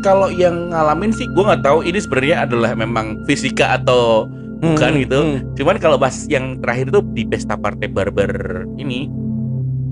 [0.01, 4.25] kalau yang ngalamin sih gue nggak tahu ini sebenarnya adalah memang fisika atau
[4.63, 5.19] bukan Hmm, gitu.
[5.19, 5.37] hmm.
[5.53, 8.31] Cuman kalau bahas yang terakhir itu di pesta partai barbar
[8.75, 9.11] ini,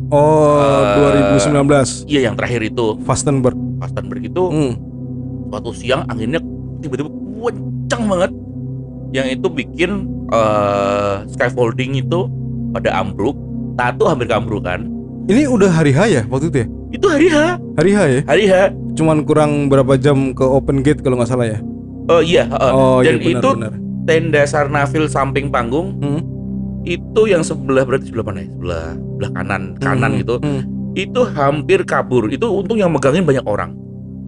[0.08, 3.56] Oh, Eh, 2019 iya yang terakhir itu Fastenberg.
[3.80, 4.74] Fastenberg itu Hmm.
[5.48, 6.44] suatu siang anginnya
[6.80, 7.08] tiba-tiba
[7.42, 8.32] kencang banget
[9.12, 9.92] yang itu bikin
[10.28, 12.28] eh, scaffolding itu
[12.72, 13.36] pada ambruk
[13.76, 14.88] tato hampir ambruk kan
[15.24, 16.68] Ini udah hari H ya waktu itu ya?
[16.92, 17.36] itu hari H
[17.78, 18.22] Hari H ya?
[18.26, 18.54] hari H
[18.92, 21.60] Cuman kurang berapa jam ke open gate kalau nggak salah ya?
[22.08, 22.52] oh iya.
[22.52, 23.74] Oh iya dan benar itu benar.
[24.04, 26.22] Tenda Sarnafil samping panggung Hmm.
[26.82, 30.62] itu yang sebelah berarti sebelah mana ya sebelah sebelah kanan kanan Hmm, gitu hmm.
[30.94, 33.78] itu hampir kabur itu untung yang megangin banyak orang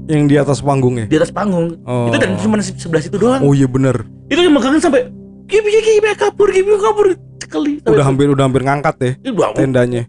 [0.03, 1.05] Yang di atas panggung ya?
[1.05, 2.05] di atas panggung Oh.
[2.05, 4.03] itu dan cuma se- sebelah situ doang Oh iya benar.
[4.27, 5.07] itu yang megangin sampai
[5.45, 7.07] gibi gibi kabur gibi kabur
[7.39, 10.03] sekali Udah hampir udah hampir ngangkat ya udah, tendanya.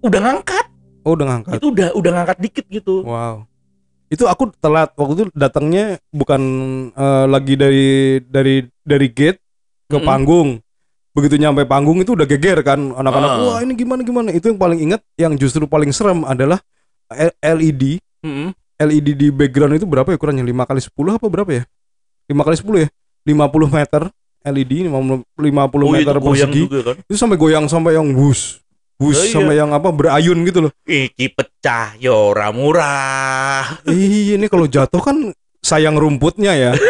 [0.00, 0.64] udah ngangkat
[1.02, 1.52] Oh udah ngangkat.
[1.56, 3.47] itu udah udah ngangkat dikit gitu Wow.
[4.08, 6.40] Itu aku telat waktu itu datangnya bukan
[6.92, 7.88] eh, lagi dari
[8.24, 9.40] dari dari gate
[9.86, 10.08] ke Mm-mm.
[10.08, 10.48] panggung.
[11.12, 13.30] Begitu nyampe panggung itu udah geger kan anak-anak.
[13.30, 13.38] Ah.
[13.44, 14.28] Wah ini gimana gimana.
[14.32, 16.60] Itu yang paling inget yang justru paling serem adalah
[17.08, 18.52] L- LED Mm-mm.
[18.78, 21.62] LED di background itu berapa ya kurangnya 5 kali 10 apa berapa ya
[22.30, 22.88] 5 kali 10 ya
[23.26, 24.02] 50 meter
[24.46, 28.62] LED 50, 50 Oh, meter itu persegi juga kan itu sampai goyang sampai yang bus
[28.98, 29.32] bus Lah iya.
[29.32, 30.72] sampai yang apa berayun gitu loh.
[30.82, 33.78] Iki pecah yo ora murah.
[33.86, 35.30] Ih, ini kalau jatuh kan
[35.62, 36.70] sayang rumputnya ya.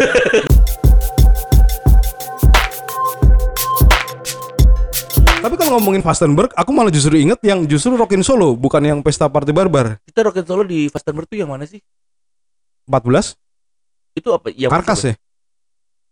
[5.39, 9.31] Tapi kalau ngomongin Fastenberg aku malah justru inget yang justru Rockin Solo bukan yang pesta
[9.31, 10.03] party barbar.
[10.03, 11.79] Kita roket solo di Fastenberg tuh yang mana sih?
[12.91, 13.37] 14
[14.17, 14.49] itu apa?
[14.51, 15.15] Yang karkas ya?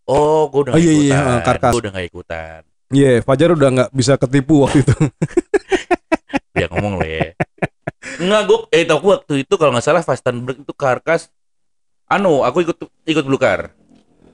[0.06, 1.26] Oh gue udah Oh, iya, iya, ikutan.
[1.26, 1.72] iya, karkas.
[1.74, 2.60] gue udah gak ikutan
[2.94, 4.94] Iya, Fajar udah nggak bisa ketipu waktu itu.
[6.56, 7.28] dia ngomong lah ya
[8.16, 11.28] Enggak, gue eh tau gua waktu itu kalau nggak salah Fastenberg itu karkas
[12.08, 13.76] anu aku ikut ikut Blukar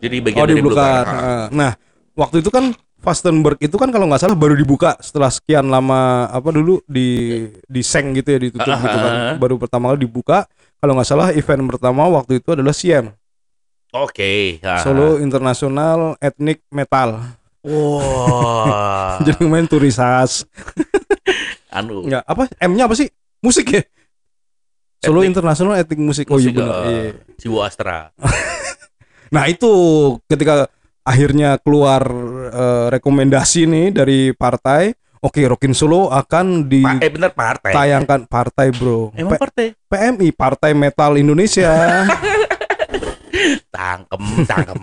[0.03, 1.07] jadi bagian oh di dari Blukar.
[1.07, 1.46] Ah.
[1.55, 1.78] Nah,
[2.18, 6.50] waktu itu kan Fastenberg itu kan kalau nggak salah baru dibuka setelah sekian lama apa
[6.50, 9.14] dulu di di seng gitu ya ditutup Ah, gitu kan.
[9.38, 10.46] Baru pertama kali dibuka.
[10.82, 13.14] Kalau nggak salah event pertama waktu itu adalah SIEM,
[13.94, 14.82] oke ah.
[14.82, 17.22] Solo International Ethnic Metal.
[17.63, 20.43] Wah Jadi main turisas.
[21.73, 22.43] anu Enggak, apa?
[22.61, 23.09] M-nya apa sih?
[23.39, 23.83] Musik ya?
[24.99, 26.27] Solo Ethnic- International Ethnic Musik.
[26.27, 26.75] Oh iya benar.
[26.85, 27.11] eh, Iya.
[27.37, 27.99] Jiwa Astra
[29.35, 29.73] Nah itu
[30.27, 30.69] ketika
[31.03, 32.05] akhirnya keluar
[32.47, 38.71] eh, rekomendasi nih dari partai, oke Rockin Solo akan Pa- eh bener partai ditayangkan partai
[38.71, 41.73] bro, emang P- partai PMI Partai Metal Indonesia
[43.68, 44.80] tangkem tangkem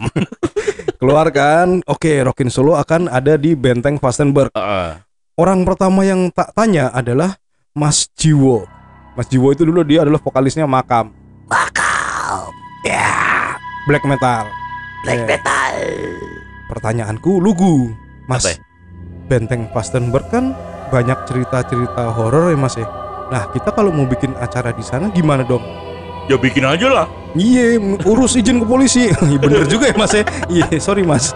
[1.00, 4.52] keluar kan, oke Rockin Solo akan ada di Benteng Fastenberg.
[4.52, 5.00] Heeh.
[5.39, 7.39] Orang pertama yang tak tanya adalah
[7.72, 8.68] Mas Jiwo.
[9.16, 11.16] Mas Jiwo itu dulu dia adalah vokalisnya Makam,
[11.47, 12.52] Bakal
[12.84, 13.56] ya
[13.88, 14.43] black metal.
[15.08, 15.28] black Eh.
[15.28, 15.76] metal
[16.68, 17.95] Pertanyaanku lugu,
[18.28, 18.43] Mas.
[18.45, 18.58] Apa ya?
[19.32, 20.52] Benteng Fastenberg kan
[20.91, 22.86] banyak cerita-cerita horor ya Mas ya.
[23.30, 25.62] Nah kita kalau mau bikin acara di sana gimana dong?
[26.30, 27.78] Ya bikin aja lah Iya,
[28.10, 29.06] urus izin ke polisi.
[29.38, 30.26] Bener juga ya Mas ya.
[30.50, 31.30] Iya, sorry Mas.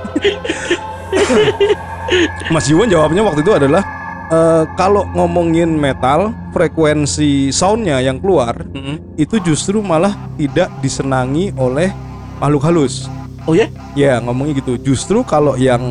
[2.50, 3.82] Mas Jiwon jawabnya waktu itu adalah
[4.28, 9.18] eh, kalau ngomongin metal, frekuensi soundnya yang keluar Mm-mm.
[9.18, 11.90] itu justru malah tidak disenangi oleh
[12.38, 13.06] makhluk halus.
[13.46, 14.82] oh ya Ya ngomongnya gitu.
[14.82, 15.82] Justru kalau yang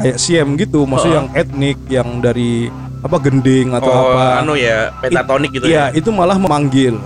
[0.00, 1.18] kayak CM gitu, maksudnya Oh.
[1.22, 2.74] yang etnik, yang dari
[3.04, 6.96] apa gending atau oh apa, anu ya pentatonik gitu ya ya itu malah memanggil.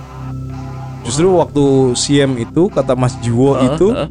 [1.08, 1.64] Justru waktu
[1.96, 4.08] CM itu kata Mas Jiwo Heeh, itu heeh.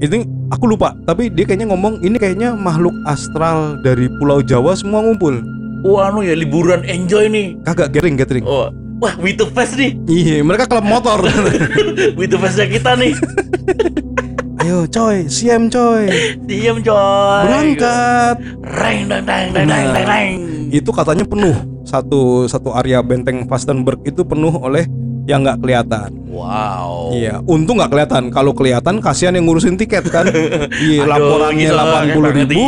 [0.00, 0.14] itu
[0.48, 5.42] aku lupa, tapi dia kayaknya ngomong ini kayaknya makhluk astral dari Pulau Jawa semua ngumpul.
[5.82, 7.58] Wah anu ya liburan enjoy nih.
[7.66, 8.46] Kagak gathering gathering.
[8.46, 11.26] Oh, wah with the fest nih, Iya, mereka klub motor.
[12.18, 13.12] with the festnya kita nih.
[14.60, 16.04] Ayo coy, CM coy,
[16.44, 17.40] Diem coy.
[17.48, 18.36] berangkat.
[18.60, 20.32] Reng deng deng deng deng deng.
[20.68, 24.84] Itu katanya penuh satu satu area benteng Fastenberg itu penuh oleh
[25.28, 26.10] yang nggak kelihatan.
[26.30, 27.12] Wow.
[27.12, 28.22] Iya, untung nggak kelihatan.
[28.32, 30.28] Kalau kelihatan kasihan yang ngurusin tiket kan.
[30.80, 32.62] Iya, laporannya gitu, delapan puluh ribu.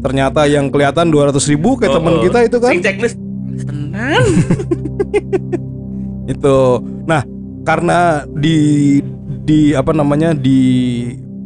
[0.00, 2.22] Ternyata yang kelihatan dua ratus ribu kayak Oh, teman oh.
[2.24, 2.70] kita itu kan.
[2.72, 3.16] Sing checklist.
[3.66, 4.24] Tenan.
[6.32, 6.58] Itu.
[7.04, 7.22] Nah,
[7.66, 8.98] karena di
[9.44, 10.60] di apa namanya di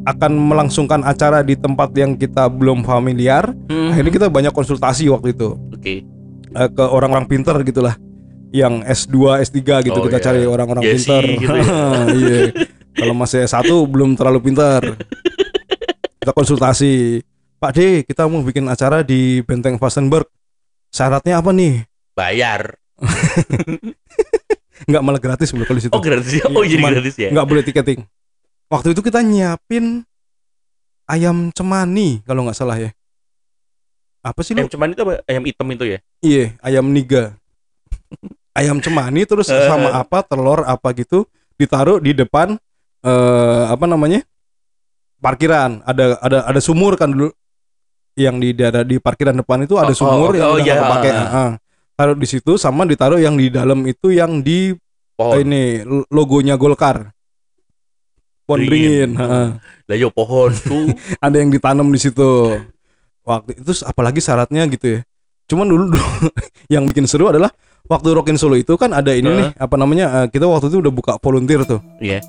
[0.04, 3.50] akan melangsungkan acara di tempat yang kita belum familiar.
[3.72, 3.90] Hmm.
[3.90, 6.04] Akhirnya kita banyak konsultasi waktu itu Oke.
[6.52, 7.96] eh, ke orang-orang pinter gitulah.
[8.54, 10.24] Yang S2, S3 gitu Oh, kita iya.
[10.24, 11.22] cari orang-orang pinter.
[11.26, 11.64] gitu ya.
[12.14, 12.40] Iya.
[12.94, 14.94] Kalau masih S1 belum terlalu pinter.
[16.16, 17.18] Kita konsultasi.
[17.58, 20.30] Pak D, kita mau bikin acara di Benteng Vastenburg.
[20.88, 21.82] Syaratnya apa nih?
[22.14, 22.78] Bayar.
[24.84, 25.90] Nggak malah gratis belum kalau situ.
[25.90, 26.44] Oh gratis ya?
[26.46, 27.30] Oh jadi Cuman gratis ya?
[27.32, 28.00] nggak boleh tiketing.
[28.68, 30.04] Waktu itu kita nyiapin
[31.04, 32.90] ayam cemani kalau nggak salah ya.
[34.20, 34.62] Apa sih lu?
[34.62, 35.12] Ayam cuman itu apa?
[35.24, 35.98] Ayam hitam itu ya?
[36.20, 37.34] Iya, ayam niga.
[38.54, 39.66] Ayam cemani terus Eh.
[39.66, 42.54] sama apa telur apa gitu ditaruh di depan
[43.00, 44.22] eh apa namanya?
[45.18, 45.80] parkiran.
[45.82, 47.32] Ada ada ada sumur kan dulu
[48.14, 50.38] yang di daerah di parkiran depan itu ada Oh, oh, sumur oke.
[50.38, 50.64] yang Oh, iya.
[50.64, 51.10] nggak kepake.
[51.10, 51.50] Heeh.
[51.94, 54.74] Taruh di situ sama ditaruh yang di dalam itu yang di
[55.14, 55.40] Pohon.
[55.40, 57.14] ini logonya Golkar.
[58.44, 59.10] Pohon Beringin.
[59.88, 60.92] Lah yo pohon tuh.
[61.24, 62.60] ada yang ditanam di situ.
[63.24, 65.00] Waktu itu apalagi syaratnya gitu ya.
[65.48, 66.08] Cuman dulu, dulu
[66.74, 67.48] yang bikin seru adalah
[67.84, 69.38] waktu Rockin Solo itu kan ada ini Heeh.
[69.44, 71.80] nih apa namanya eh, kita waktu itu udah buka volunteer tuh.
[72.00, 72.24] Iya.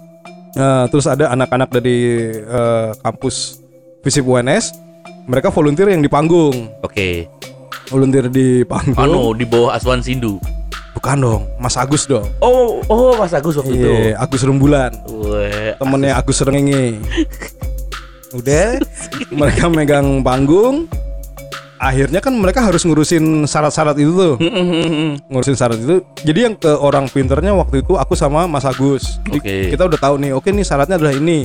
[0.55, 1.97] Eh, terus ada anak-anak dari
[2.35, 3.63] eh, kampus
[4.03, 4.75] Visip UNS
[5.25, 6.69] mereka volunteer yang di panggung.
[6.83, 7.25] Oke.
[7.89, 8.99] Volunteer di panggung.
[8.99, 10.37] Anu di bawah Aswan Sindu.
[10.95, 12.23] Bukan dong, Mas Agus dong.
[12.39, 13.89] Oh, oh Mas Agus waktu itu.
[13.89, 14.95] Iya, Agus Rembulan.
[15.11, 16.99] Weh, Temennya Agus Rengenge.
[18.37, 18.79] Udah,
[19.27, 20.87] mereka megang panggung.
[21.75, 24.33] Akhirnya kan mereka harus ngurusin syarat-syarat itu tuh.
[25.27, 25.99] ngurusin syarat itu.
[26.23, 29.19] Jadi yang ke orang pinternya waktu itu aku sama Mas Agus.
[29.27, 29.69] Oke.
[29.69, 31.43] Kita udah tahu nih, oke nih syaratnya adalah ini.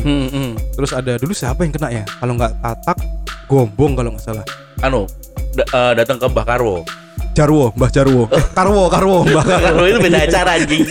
[0.72, 2.04] Terus ada dulu siapa yang kena ya?
[2.06, 2.98] Kalau nggak Tatak,
[3.44, 4.46] Gombong kalau nggak salah.
[4.80, 5.10] Anu
[5.52, 6.86] da- eh, datang ke Mbah Karwo.
[7.34, 8.22] Jarwo, Mbah Jarwo.
[8.30, 9.66] Eh, Karwo, Karwo, Mbah Karwo.
[9.66, 10.82] Karwo itu beda acara anjing.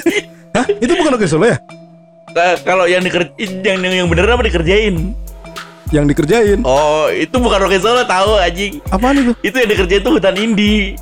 [0.51, 0.65] Hah?
[0.77, 1.57] Itu bukan Oke Solo ya?
[2.61, 5.15] Kalau yang dikerjain yang yang, yang bener apa dikerjain?
[5.89, 6.59] Yang dikerjain.
[6.61, 8.77] Oh, itu bukan Rocky Solo tahu anjing.
[8.93, 9.33] Apaan itu?
[9.41, 10.93] Itu yang dikerjain tuh hutan indie.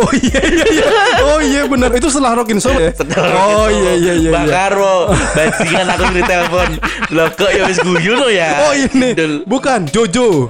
[0.00, 0.86] Oh iya iya iya.
[1.28, 1.92] Oh iya benar.
[1.92, 2.92] Itu setelah Rockin Solo ya?
[2.96, 4.30] Setelah Oh iya iya iya.
[4.32, 4.48] Iya.
[4.48, 6.68] Karwo, bajingan aku di telepon.
[7.12, 8.64] Loh kok ya wis guyu lo ya.
[8.64, 9.12] Oh ini.
[9.44, 10.48] Bukan Jojo.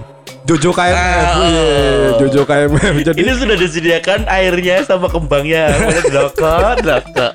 [0.50, 0.98] Jojo KMF.
[0.98, 2.18] Ah, Iya, oh.
[2.18, 2.94] Jojo KMF.
[3.06, 5.70] Jadi Ini sudah disediakan airnya sama kembangnya.
[6.10, 7.32] Lokot, lokot.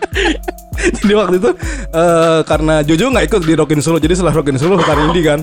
[0.76, 1.49] Jadi waktu itu
[1.95, 5.39] eh, karena Jojo nggak ikut di Rockin Solo, jadi setelah Rockin Solo hutan indie kan.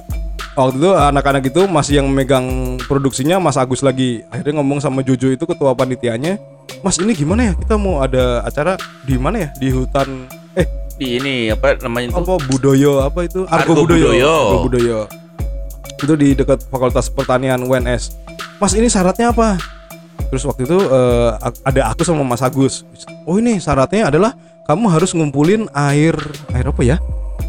[0.53, 4.21] Waktu itu anak-anak itu masih yang megang produksinya Mas Agus lagi.
[4.29, 6.37] Akhirnya ngomong sama Jojo itu ketua panitianya,
[6.85, 7.53] Mas ini gimana ya?
[7.57, 9.51] Kita mau ada acara di mana ya?
[9.57, 10.69] Di hutan eh
[11.01, 12.21] Di ini apa namanya itu?
[12.21, 13.49] apa Budoyo apa itu?
[13.49, 14.13] Argo Budoyo.
[14.13, 14.35] Budoyo.
[14.37, 15.01] Argo Budoyo.
[16.03, 18.11] Itu di dekat Fakultas Pertanian UNS.
[18.59, 19.55] Mas ini syaratnya apa?
[20.29, 20.79] Terus waktu itu
[21.39, 22.83] ak- ada aku sama Mas Agus.
[23.23, 24.35] Oh ini syaratnya adalah
[24.65, 26.15] kamu harus ngumpulin air
[26.51, 26.97] air apa ya?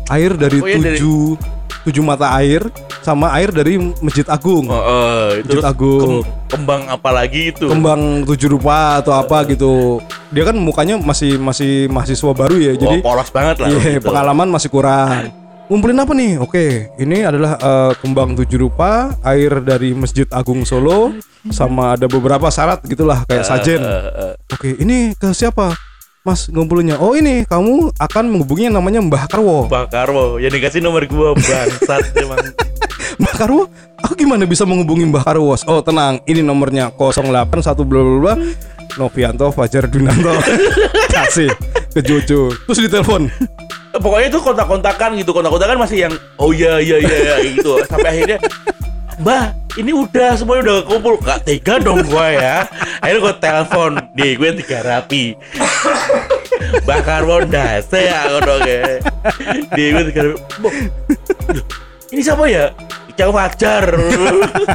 [0.08, 1.38] Air dari Oh, iya, dari- tujuh
[1.84, 2.64] tujuh mata air
[3.02, 4.68] sama air dari Masjid Agung.
[4.68, 6.24] Oh, oh, itu Masjid Agung.
[6.24, 7.66] kem- kembang apa lagi itu?
[7.66, 10.00] Kembang tujuh rupa atau apa gitu.
[10.30, 12.74] Dia kan mukanya masih masih mahasiswa baru ya.
[12.74, 13.68] Jadi Jadi polos banget lah.
[13.70, 14.08] Iya, gitu.
[14.08, 15.43] pengalaman masih kurang.
[15.72, 16.32] Ngumpulin apa nih?
[16.44, 21.16] Oke, ini adalah eh, kembang tujuh rupa, air dari Masjid Agung Solo,
[21.56, 23.80] sama ada beberapa syarat gitulah kayak sajen.
[23.80, 24.34] Eh, eh, eh.
[24.52, 25.72] Oke, ini ke siapa?
[26.24, 27.04] Mas ngumpulinnya.
[27.04, 29.68] Oh ini kamu akan menghubungi yang namanya Mbah Karwo.
[29.68, 32.40] Mbak Karwo, yang dikasih nomor gua bangsat emang.
[33.20, 33.68] Mbah Karwo?
[34.04, 35.52] Aku gimana bisa menghubungi Mbah Karwo?
[35.68, 38.34] Oh tenang, ini nomornya 081 bla bla bla.
[38.98, 40.34] Novianto Fajar Dunanto.
[41.16, 41.50] Kasih
[41.94, 42.54] ke Jojo.
[42.70, 43.30] Terus ditelepon.
[43.94, 47.78] Pokoknya itu kontak-kontakan gitu, kontak-kontakan masih yang oh iya iya iya iya, gitu.
[47.86, 48.42] Sampai akhirnya
[49.22, 51.14] Mbak, ini udah semuanya udah kumpul.
[51.22, 52.56] Gak tega dong gua ya.
[52.98, 55.38] Akhirnya gua telepon, nih gue tiga rapi.
[56.82, 58.54] Mbak Karwo dase ya ngono.
[59.78, 60.42] Nih gue tiga rapi.
[60.42, 60.74] "Mbak,
[61.54, 61.66] loh,
[62.14, 62.74] Ini siapa ya?
[63.14, 63.86] Cang Fajar.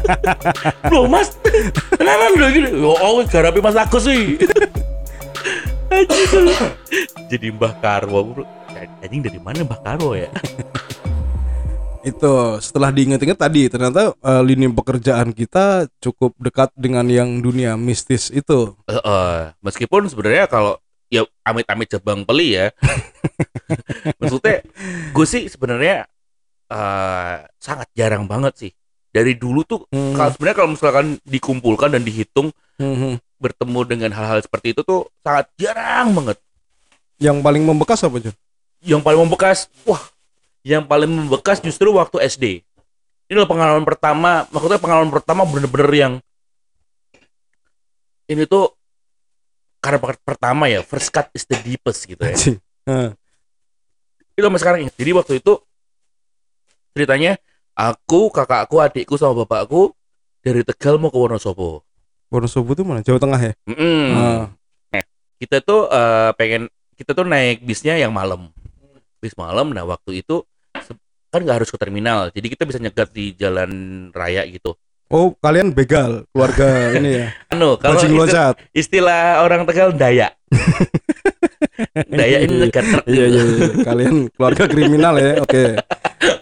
[0.93, 1.35] Loh mas,
[1.95, 2.69] kenapa udah gini?
[2.83, 4.39] Oh, tiga rapi mas Agus sih.
[5.89, 6.53] Anjing.
[7.27, 8.45] Jadi Mbah Karwo.
[9.03, 10.31] Anjing dari mana Mbah Karwo ya?
[12.07, 12.33] itu
[12.65, 18.73] setelah diingat-ingat tadi ternyata eh, lini pekerjaan kita cukup dekat dengan yang dunia mistis itu
[18.89, 20.81] Eh, eh, meskipun sebenarnya kalau
[21.13, 22.73] ya amit-amit jabang peli ya.
[24.21, 24.65] Maksudnya
[25.13, 26.09] gue sih sebenarnya
[26.69, 28.73] eh, sangat jarang banget sih.
[29.09, 30.13] Dari dulu tuh Hmm.
[30.13, 33.19] kalau sebenarnya kalau misalkan dikumpulkan dan dihitung Mhm.
[33.37, 36.39] bertemu dengan hal-hal seperti itu tuh sangat jarang banget.
[37.19, 38.31] yang paling membekas apa Jun?
[38.79, 39.99] Yang paling membekas, wah,
[40.63, 42.63] yang paling membekas justru waktu SD.
[43.27, 46.13] Ini adalah pengalaman pertama, maksudnya pengalaman pertama bener-bener yang
[48.29, 48.71] ini tuh
[49.79, 52.39] karena per- pertama ya, first cut is the deepest gitu ya.
[52.87, 53.11] Heeh.
[54.39, 54.95] itu sampai sekarang ingat.
[54.95, 55.53] Jadi waktu itu
[56.99, 57.39] ceritanya
[57.73, 59.95] Aku, kakakku, adikku sama bapakku
[60.43, 61.87] dari Tegal mau ke Wonosobo.
[62.27, 63.07] Wonosobo tuh mana?
[63.07, 63.53] Jawa Tengah ya?
[63.71, 64.07] Mm-mm.
[64.19, 64.51] Ah.
[65.39, 66.67] Kita tuh eh, pengen
[66.99, 68.51] kita tuh naik bisnya yang malam.
[69.23, 69.71] Bis malam.
[69.71, 70.43] Nah waktu itu
[71.31, 73.71] kan nggak harus ke terminal, jadi kita bisa nyegat di jalan
[74.11, 74.75] raya gitu.
[75.07, 76.67] Oh, kalian begal keluarga
[76.99, 77.27] ini ya.
[77.49, 78.55] Anu, kalau Bajing isti- loncat.
[78.75, 80.35] istilah orang Tegal Dayak.
[82.11, 83.05] Dayak ini nyegat truk.
[83.07, 83.67] Iya, iya, iya.
[83.87, 85.33] Kalian keluarga kriminal ya.
[85.39, 85.79] Oke.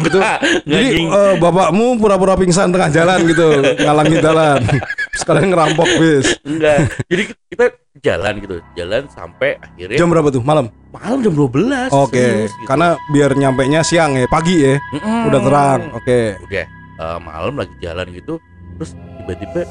[0.01, 0.18] Itu
[0.70, 1.07] jadi Ngajing.
[1.12, 3.49] eh, bapakmu pura-pura pingsan tengah jalan gitu,
[3.80, 4.61] ngalangin jalan.
[5.20, 6.26] Sekalian ngerampok bis.
[6.43, 6.89] Enggak.
[7.07, 7.22] Jadi
[7.53, 7.64] kita
[8.01, 10.45] jalan gitu, jalan sampai akhirnya Jam berapa tuh?
[10.45, 10.68] Malam.
[10.97, 11.93] malam jam 12.
[11.93, 12.16] Oke.
[12.16, 12.64] serius gitu.
[12.64, 14.80] Karena biar nyampe nya siang ya, pagi ya.
[14.97, 15.28] Mm-mm.
[15.28, 15.80] Udah terang.
[15.93, 16.41] Oke.
[16.41, 16.64] Udah
[16.97, 18.41] eh, malam lagi jalan gitu,
[18.80, 19.68] terus tiba-tiba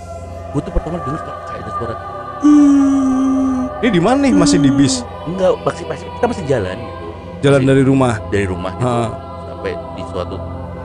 [0.53, 1.95] gue tuh pertama dengar kayak ada suara
[3.85, 4.33] Ini di mana nih?
[4.33, 5.05] Masih di bis.
[5.23, 7.05] enggak masih masih kita masih jalan gitu
[7.39, 8.13] Jalan Masih dari rumah.
[8.27, 8.97] dari rumah gitu Ha.
[9.47, 10.35] sampai di suatu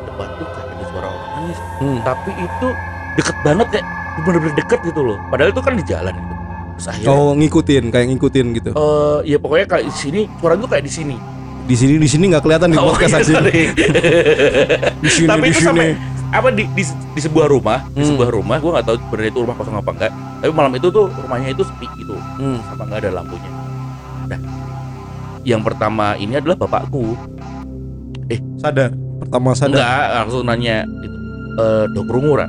[0.03, 1.98] tempat tuh kayak ada suara orang nangis Hmm.
[2.03, 2.68] tapi itu
[3.14, 3.86] deket banget kayak
[4.20, 6.34] bener-bener deket gitu loh padahal itu kan di jalan gitu
[6.70, 8.70] terus akhirnya Oh, ngikutin, kayak ngikutin gitu.
[8.70, 11.16] eh ya pokoknya kayak di sini suara itu kayak di sini
[11.62, 13.40] Di sini di sini nggak kelihatan di Oh, podcast iya, aja.
[14.98, 15.68] Di sini tapi di itu sini.
[15.70, 15.88] sampai
[16.31, 18.11] apa di, di di sebuah rumah di Hmm.
[18.14, 21.07] sebuah rumah gue nggak tahu sebenarnya itu rumah kosong apa enggak tapi malam itu tuh
[21.16, 22.59] rumahnya itu sepi gitu Hmm.
[22.64, 23.51] sama nggak ada lampunya
[24.26, 24.39] nah
[25.43, 27.18] yang pertama ini adalah bapakku
[28.57, 28.93] Sadar.
[29.18, 29.74] Pertama sadar.
[29.74, 31.16] enggak langsung nanya gitu
[31.57, 32.47] e, dok kerungu Ra?"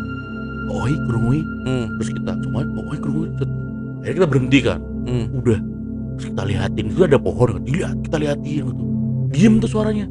[0.72, 1.32] oi kerungu
[1.64, 1.86] Hmm.
[1.98, 3.50] terus kita semua oi kerungu Set.
[4.00, 5.26] akhirnya kita berhenti kan Hmm.
[5.34, 5.60] udah
[6.14, 8.84] terus kita liatin itu ada pohon dilihat kita liatin gitu
[9.32, 10.06] diem tuh suaranya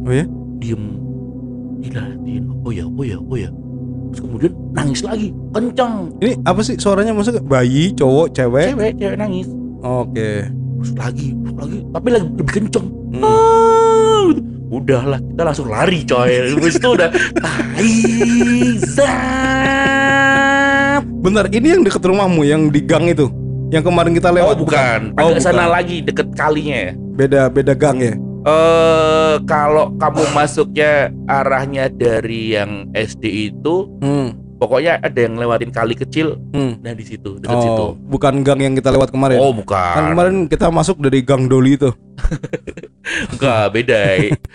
[0.00, 0.24] Oh ya?
[0.56, 0.82] diem
[1.78, 3.50] diliatin oh ya oh ya oh ya
[4.06, 8.66] terus kemudian nangis lagi kencang Ini apa sih suaranya maksudnya bayi, cowok, cewek?
[8.72, 9.46] cewek cewek nangis
[9.80, 10.46] Oke.
[10.78, 13.22] terus lagi terus lagi tapi lagi lebih kencang Hmm.
[13.22, 14.42] ah, gitu.
[14.68, 17.08] udahlah kita langsung lari coy terus itu udah
[17.38, 17.94] tai
[19.56, 23.26] zap Bentar, ini yang deket rumahmu yang di gang itu.
[23.66, 25.74] Yang kemarin kita oh lewat bukan Oh, agak sana bukan.
[25.74, 28.14] lagi deket kalinya ya Beda beda gang ya.
[28.46, 30.92] Eh kalau kamu masuknya
[31.26, 34.38] arahnya dari yang SD itu Hmm.
[34.56, 36.78] pokoknya ada yang lewatin kali kecil Hmm.
[36.78, 39.36] nah di situ dekat situ Oh, bukan gang yang kita lewat kemarin.
[39.36, 41.90] oh Kan bukan kemarin kita masuk dari gang Doli itu.
[43.32, 43.98] enggak beda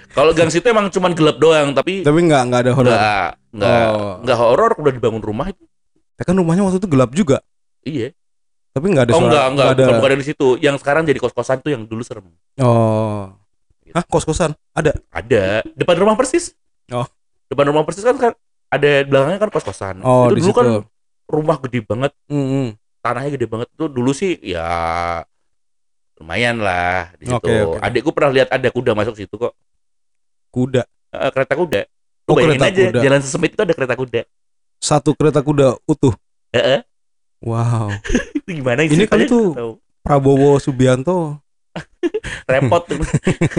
[0.09, 2.89] kalau gang situ emang cuman gelap doang tapi Tapi nggak nggak ada horor.
[2.89, 4.13] enggak enggak Oh.
[4.19, 5.63] enggak horor udah dibangun rumah itu
[6.15, 7.37] Ya kan rumahnya waktu itu gelap juga.
[7.81, 8.13] iya
[8.71, 9.27] Tapi nggak ada oh suara.
[9.27, 9.83] enggak enggak nggak ada.
[9.83, 12.23] bukan, bukan dari situ yang sekarang jadi kos kosan tuh yang dulu serem
[12.57, 13.35] Oh.
[13.91, 14.51] Hah, kos-kosan?
[14.71, 14.95] Ada.
[15.09, 16.55] ada depan rumah persis
[16.87, 17.07] Oh.
[17.47, 18.31] depan rumah persis kan kan
[18.67, 20.55] ada belakangnya kan kos kosan Oh, itu dulu situ.
[20.55, 20.67] kan
[21.27, 22.67] rumah gede banget Hmm, hmm.
[22.99, 24.67] tanahnya gede banget tuh dulu sih ya
[26.15, 27.35] lumayan lah di situ.
[27.35, 27.77] Oke, oke.
[27.81, 29.57] Adikku pernah lihat ada kuda masuk situ kok.
[30.49, 30.85] Kuda.
[31.09, 31.81] Eh, kereta kuda.
[32.25, 32.99] Oh, bayangin kereta aja kuda.
[33.01, 34.21] jalan sesempit itu ada kereta kuda.
[34.77, 36.13] Satu kereta kuda utuh.
[36.51, 36.85] Heeh.
[37.41, 37.89] Wow.
[38.37, 38.93] Itu gimana sih?
[38.93, 39.81] Ini kan tuh-.
[40.01, 41.41] Prabowo Subianto.
[42.51, 42.99] repot tuh.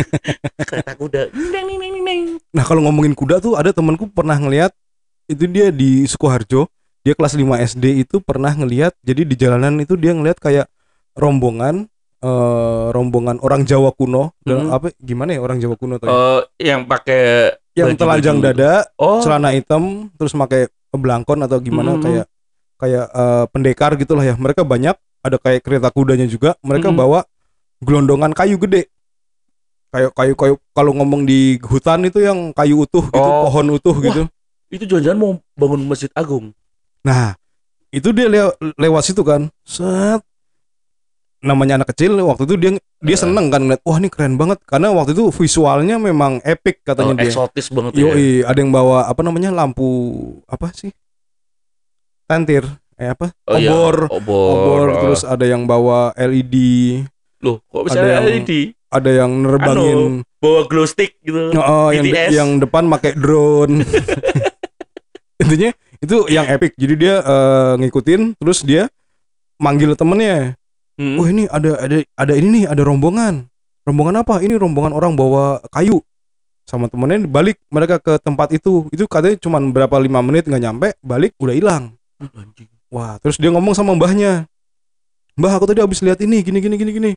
[0.69, 1.21] kereta kuda.
[1.33, 2.21] Neng, neng, neng, neng.
[2.53, 4.73] Nah, kalau ngomongin kuda tuh ada temanku pernah ngelihat
[5.27, 6.69] itu dia di Sukoharjo,
[7.03, 10.67] dia kelas 5 SD itu pernah ngelihat jadi di jalanan itu dia ngelihat kayak
[11.13, 11.89] rombongan
[12.23, 14.77] eh rombongan orang Jawa kuno dan Hmm.
[14.79, 16.15] apa gimana ya orang Jawa kuno tuh ya?
[16.15, 16.41] Eh,
[16.71, 18.47] yang pakai yang telanjang itu.
[18.47, 22.03] dada, oh celana hitam, terus pakai belangkon atau gimana Hmm.
[22.05, 22.27] kayak
[22.79, 24.39] kayak eh, pendekar gitulah ya.
[24.39, 26.55] Mereka banyak, ada kayak kereta kudanya juga.
[26.63, 26.99] Mereka Hmm.
[27.03, 27.27] bawa
[27.83, 28.87] gelondongan kayu gede.
[29.91, 33.45] Kayak kayu kayu kalau ngomong di hutan itu yang kayu utuh gitu, Oh.
[33.45, 34.05] pohon utuh Wah.
[34.05, 34.23] gitu.
[34.73, 36.49] itu jangan-jangan mau bangun masjid agung.
[37.03, 37.37] Nah,
[37.93, 39.53] itu dia lew- lewat situ kan.
[39.61, 40.25] Set.
[41.39, 43.21] Namanya anak kecil waktu itu dia dia Eh.
[43.21, 47.19] seneng kan ngeliat, wah ini keren banget karena waktu itu visualnya memang epic Oh, katanya
[47.19, 47.29] dia.
[47.29, 48.09] eksotis banget ya.
[48.09, 49.85] Yoi, ada yang bawa apa namanya lampu
[50.47, 50.89] apa sih?
[52.25, 52.65] Tentir,
[52.97, 53.29] eh apa?
[53.45, 53.69] Oh, iya.
[53.69, 54.49] obor, Obor.
[54.57, 55.01] obor, oh.
[55.03, 56.55] terus ada yang bawa LED,
[57.43, 58.51] loh, kok bisa ada yang- LED?
[58.93, 61.55] ada yang nerbangin Bawa glow stick gitu.
[61.55, 62.31] Oh, yang BTS.
[62.35, 63.87] yang depan pakai drone.
[65.43, 65.71] Intinya
[66.03, 66.75] itu yang epic.
[66.75, 68.91] Jadi dia eh, ngikutin terus dia
[69.63, 70.59] manggil temennya.
[70.99, 71.17] Hmm.
[71.17, 73.47] Oh, ini ada ada ada ini nih, ada rombongan.
[73.87, 74.43] Rombongan apa?
[74.43, 76.03] Ini rombongan orang bawa kayu.
[76.67, 78.91] Sama temennya balik mereka ke tempat itu.
[78.91, 81.85] Itu katanya cuma berapa lima menit nggak nyampe, balik udah hilang.
[82.91, 84.51] Wah, terus dia ngomong sama mbahnya.
[85.39, 87.11] Mbah, aku tadi habis lihat ini, gini gini gini gini.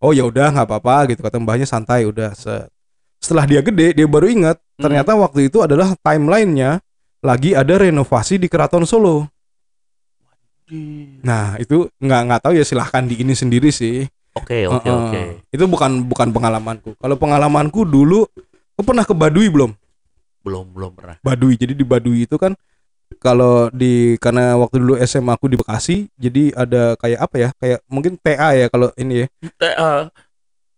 [0.00, 2.32] Oh ya udah nggak apa-apa gitu kata mbahnya santai udah.
[2.32, 2.72] set.
[3.20, 4.88] Setelah dia gede, dia baru ingat Hmm.
[4.88, 6.80] ternyata waktu itu adalah timelinenya
[7.20, 9.28] lagi ada renovasi di Keraton Solo.
[11.20, 14.06] Nah itu nggak nggak tahu ya silahkan di ini sendiri sih.
[14.32, 15.22] Oke, oke, oke.
[15.50, 16.94] Itu bukan bukan pengalamanku.
[16.96, 18.24] Kalau pengalamanku dulu,
[18.72, 19.74] kau pernah ke Baduy belum?
[20.40, 21.60] belum belum pernah Baduy.
[21.60, 22.56] Jadi di Baduy itu kan
[23.18, 27.48] kalau di karena waktu dulu SMA aku di Bekasi, jadi ada kayak apa ya?
[27.58, 29.26] Kayak mungkin TA ya kalau ini ya.
[29.58, 30.06] TA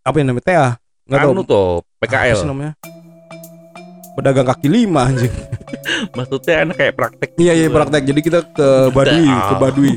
[0.00, 0.68] Apa yang namanya TA?
[1.04, 1.32] Enggak tahu.
[1.36, 2.72] anu tuh Apa sih PKL namanya?
[4.12, 5.32] Pedagang kaki lima anjing.
[6.16, 8.02] maksudnya kan kayak praktek Iya iya gitu praktek.
[8.08, 9.48] Jadi kita ke Baduy, Ah.
[9.48, 9.92] ke Baduy.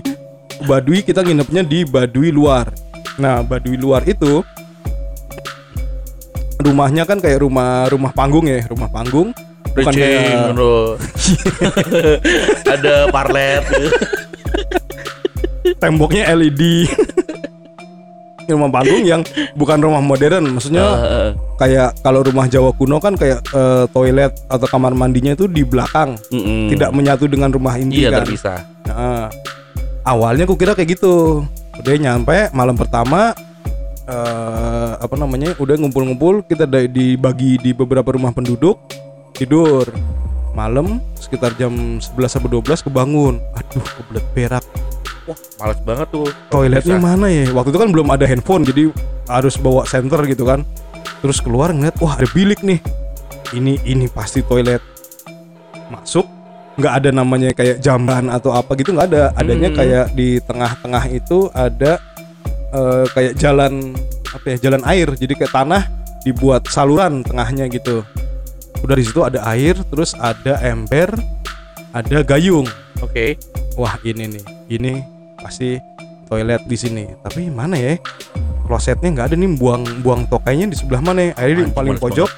[0.56, 2.72] Ke Baduy kita nginepnya di Baduy luar.
[3.16, 4.44] Nah, Baduy luar itu
[6.60, 9.32] rumahnya kan kayak rumah rumah panggung ya, rumah panggung.
[9.76, 9.94] Bukan
[10.56, 10.96] anu.
[12.74, 13.64] ada parlet
[15.80, 16.88] temboknya LED.
[18.46, 19.26] rumah panggung yang
[19.58, 21.30] bukan rumah modern, maksudnya Heeh.
[21.58, 26.14] kayak kalau rumah Jawa kuno kan kayak eh, toilet atau kamar mandinya itu di belakang,
[26.30, 26.70] Mm-mm.
[26.70, 28.22] tidak menyatu dengan rumah inti iya kan.
[28.22, 29.34] terpisah Nah,
[30.06, 31.42] awalnya aku kira kayak gitu.
[31.82, 33.34] Udah nyampe malam pertama
[34.06, 35.58] eh apa namanya?
[35.58, 38.78] Udah ngumpul-ngumpul, kita dibagi di beberapa rumah penduduk
[39.36, 39.86] tidur.
[40.56, 43.44] Malam sekitar jam 11 sampai 12 kebangun.
[43.54, 44.66] Aduh, kebelet berak.
[45.26, 47.04] wah males banget tuh Toiletnya Bisa.
[47.04, 47.50] mana ya?
[47.50, 48.94] Waktu itu kan belum ada handphone, jadi
[49.26, 50.62] harus bawa senter gitu kan.
[51.20, 52.78] Terus keluar ngeliat, wah ada bilik nih.
[53.50, 54.86] Ini ini pasti toilet.
[55.90, 56.30] Masuk,
[56.78, 59.24] nggak ada namanya kayak jamban atau apa gitu nggak ada.
[59.34, 59.78] Adanya Hmm.
[59.82, 61.98] kayak di tengah-tengah itu ada
[62.70, 63.98] eh, kayak jalan
[64.30, 64.58] apa ya?
[64.62, 65.10] Jalan air.
[65.10, 65.84] Jadi kayak tanah
[66.22, 68.06] dibuat saluran tengahnya gitu.
[68.86, 71.10] Udah di situ ada air, terus ada ember,
[71.90, 72.70] ada gayung.
[73.02, 73.34] Oke.
[73.82, 74.44] Wah ini nih.
[74.70, 74.92] Ini
[75.42, 75.82] pasti
[76.30, 77.10] toilet di sini.
[77.26, 77.98] Tapi mana ya?
[78.70, 79.58] Klosetnya nggak ada nih.
[79.58, 81.32] Buang buang tokainya di sebelah mana ya?
[81.34, 82.30] Akhirnya di paling pojok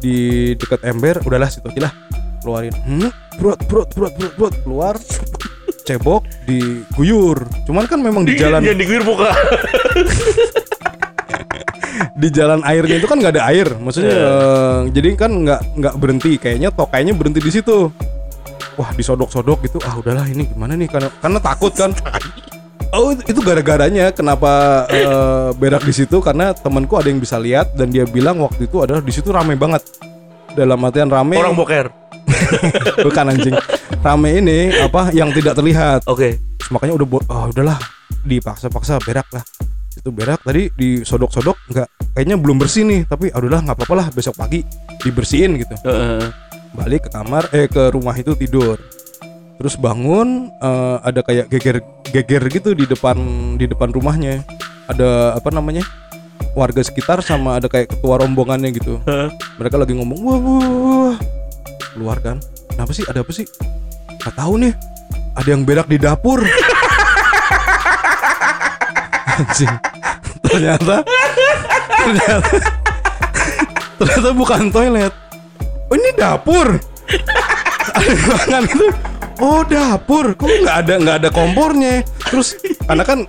[0.00, 0.16] di
[0.56, 1.94] dekat ember udahlah situ aja lah.
[2.40, 2.72] Keluarin.
[2.80, 4.54] Hmm, brot brot brot brot brot.
[4.64, 4.96] Keluar
[5.84, 7.44] cebok diguyur.
[7.68, 9.36] Cuman kan memang di jalan yang diguyur buka
[12.20, 13.68] di jalan airnya itu kan nggak ada air.
[13.80, 14.28] Maksudnya Iya.
[14.28, 16.32] eh, jadi kan nggak nggak berhenti.
[16.36, 17.88] Kayaknya tokainya berhenti di situ.
[18.76, 19.78] Wah disodok-sodok gitu.
[19.80, 20.88] Ah udahlah ini gimana nih?
[20.92, 21.90] Karena karena takut kan.
[22.90, 26.18] Oh itu- gara-garanya kenapa eh, berak di situ?
[26.18, 29.54] Karena temanku ada yang bisa lihat dan dia bilang waktu itu adalah di situ ramai
[29.54, 29.78] banget.
[30.58, 31.38] Dalam artian rame.
[31.38, 31.86] Orang boker.
[33.06, 33.54] Bukan anjing.
[34.02, 36.02] Rame ini apa yang tidak terlihat.
[36.10, 36.42] Oke.
[36.58, 37.78] Terus makanya udah oh, udahlah.
[38.26, 39.46] Dipaksa-paksa berak lah
[39.90, 44.06] itu berak tadi disodok-sodok nggak kayaknya belum bersih nih tapi ah, udahlah nggak apa-apa lah
[44.14, 44.62] besok pagi
[45.02, 45.74] dibersihin gitu.
[45.82, 46.30] Heeh.
[46.70, 48.78] balik ke kamar eh ke rumah itu tidur.
[49.58, 51.82] Terus bangun eh, ada kayak geger
[52.14, 53.18] geger gitu di depan
[53.58, 54.46] di depan rumahnya.
[54.86, 55.82] Ada apa namanya
[56.54, 59.02] warga sekitar sama ada kayak ketua rombongannya gitu.
[59.02, 59.28] Heeh.
[59.58, 61.16] mereka lagi ngomong wah wah, wah.
[61.90, 62.38] keluar kan.
[62.70, 63.02] Kenapa sih?
[63.10, 63.46] Ada apa sih?
[64.22, 64.74] Nggak tahu nih.
[65.34, 66.42] Ada yang berak di dapur
[69.38, 69.74] anjing.
[70.50, 71.06] Ternyata
[72.00, 72.54] ternyata
[74.00, 75.12] ternyata bukan toilet.
[75.90, 76.78] Oh ini dapur.
[77.94, 78.86] Ada ruangan itu.
[79.40, 80.34] Oh dapur.
[80.34, 82.02] Kok nggak ada nggak ada kompornya?
[82.30, 83.26] Terus karena kan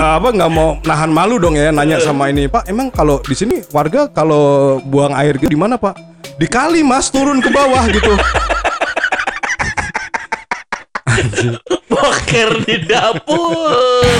[0.00, 3.62] apa nggak mau nahan malu dong ya nanya sama ini pak emang kalau di sini
[3.70, 5.94] warga kalau buang air gitu di mana pak?
[6.34, 8.14] Di kali mas turun ke bawah gitu.
[11.86, 14.18] Boker di dapur